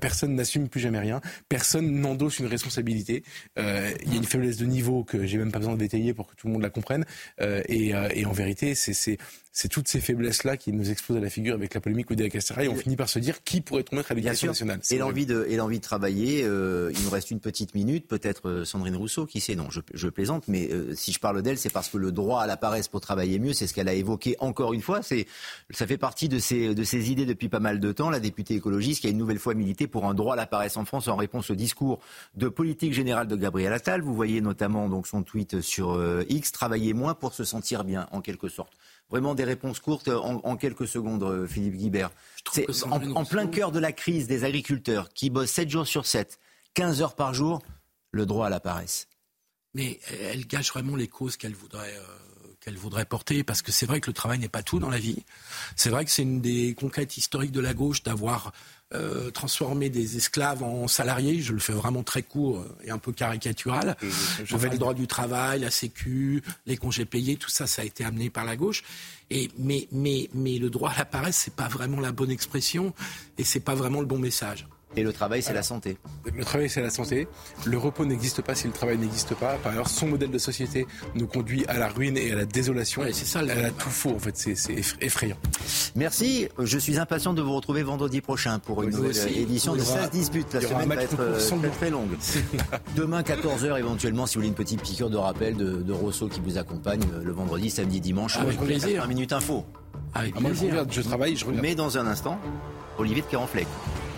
[0.00, 1.20] personne n'assume plus jamais rien.
[1.48, 3.05] Personne n'endosse une responsabilité.
[3.58, 6.14] Euh, il y a une faiblesse de niveau que j'ai même pas besoin de détailler
[6.14, 7.04] pour que tout le monde la comprenne.
[7.40, 9.18] Euh, et, euh, et, en vérité, c'est
[9.56, 12.62] c'est toutes ces faiblesses-là qui nous explosent à la figure avec la polémique Oudéa Castera
[12.62, 14.80] et on finit par se dire qui pourrait tomber à l'éducation nationale.
[14.90, 18.50] Et l'envie de, et l'envie de travailler, euh, il nous reste une petite minute, peut-être
[18.50, 21.56] euh, Sandrine Rousseau, qui sait, non, je, je plaisante, mais euh, si je parle d'elle,
[21.56, 23.94] c'est parce que le droit à la paresse pour travailler mieux, c'est ce qu'elle a
[23.94, 25.26] évoqué encore une fois, c'est,
[25.70, 28.56] ça fait partie de ses, de ses idées depuis pas mal de temps, la députée
[28.56, 31.08] écologiste qui a une nouvelle fois milité pour un droit à la paresse en France
[31.08, 32.00] en réponse au discours
[32.34, 34.02] de politique générale de Gabriel Attal.
[34.02, 35.98] Vous voyez notamment donc son tweet sur
[36.28, 38.74] X, travailler moins pour se sentir bien, en quelque sorte
[39.10, 42.10] vraiment des réponses courtes en, quelques secondes, euh, Philippe Guibert.
[42.52, 46.38] C'est en, plein cœur de la crise des agriculteurs qui bossent 7 jours sur 7,
[46.74, 47.62] 15 heures par jour,
[48.10, 49.08] le droit à la paresse.
[49.74, 51.94] Mais elle gâche vraiment les causes qu'elle voudrait.
[51.96, 52.25] Euh,
[52.66, 54.98] qu'elle voudrait porter, parce que c'est vrai que le travail n'est pas tout dans la
[54.98, 55.22] vie.
[55.76, 58.52] C'est vrai que c'est une des conquêtes historiques de la gauche d'avoir
[58.92, 61.40] euh, transformé des esclaves en salariés.
[61.40, 63.96] Je le fais vraiment très court et un peu caricatural.
[64.44, 68.04] Je le droit du travail, la sécu, les congés payés, tout ça, ça a été
[68.04, 68.82] amené par la gauche.
[69.30, 72.92] Et, mais, mais, mais le droit à la paresse, c'est pas vraiment la bonne expression
[73.38, 74.66] et c'est pas vraiment le bon message.
[74.94, 75.98] Et le travail, c'est la santé.
[76.32, 77.26] Le travail, c'est la santé.
[77.64, 79.54] Le repos n'existe pas si le travail n'existe pas.
[79.56, 83.02] Par ailleurs, son modèle de société nous conduit à la ruine et à la désolation.
[83.12, 83.42] c'est ça.
[83.42, 84.36] Elle a tout faux, en fait.
[84.36, 85.36] C'est effrayant.
[85.96, 86.48] Merci.
[86.58, 90.54] Je suis impatient de vous retrouver vendredi prochain pour une nouvelle édition de 16 disputes.
[90.54, 92.16] La semaine va être euh, très longue.
[92.96, 96.40] Demain, 14h, éventuellement, si vous voulez une petite piqûre de rappel de, de Rousseau qui
[96.40, 98.36] vous accompagne euh, le vendredi, samedi, dimanche.
[98.38, 99.02] Avec plaisir.
[99.02, 99.66] Un minute info.
[100.14, 100.86] Avec ah, plaisir.
[100.90, 101.62] je, travaille, je regarde.
[101.62, 102.38] Mais dans un instant,
[102.98, 103.66] Olivier de Carenfleck.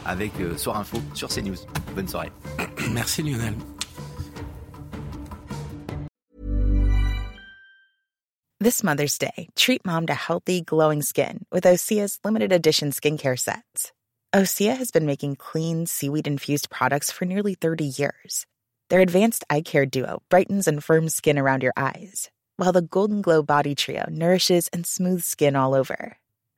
[0.09, 1.59] Avec euh, Soir Info sur CNews.
[1.95, 2.33] Bonne soirée.
[2.93, 3.55] Merci Lionel.
[8.61, 13.93] This Mother's Day, treat mom to healthy, glowing skin with Osea's limited edition skincare sets.
[14.35, 18.47] Osea has been making clean, seaweed infused products for nearly 30 years.
[18.91, 23.23] Their advanced eye care duo brightens and firms skin around your eyes, while the Golden
[23.23, 26.19] Glow Body Trio nourishes and smooths skin all over.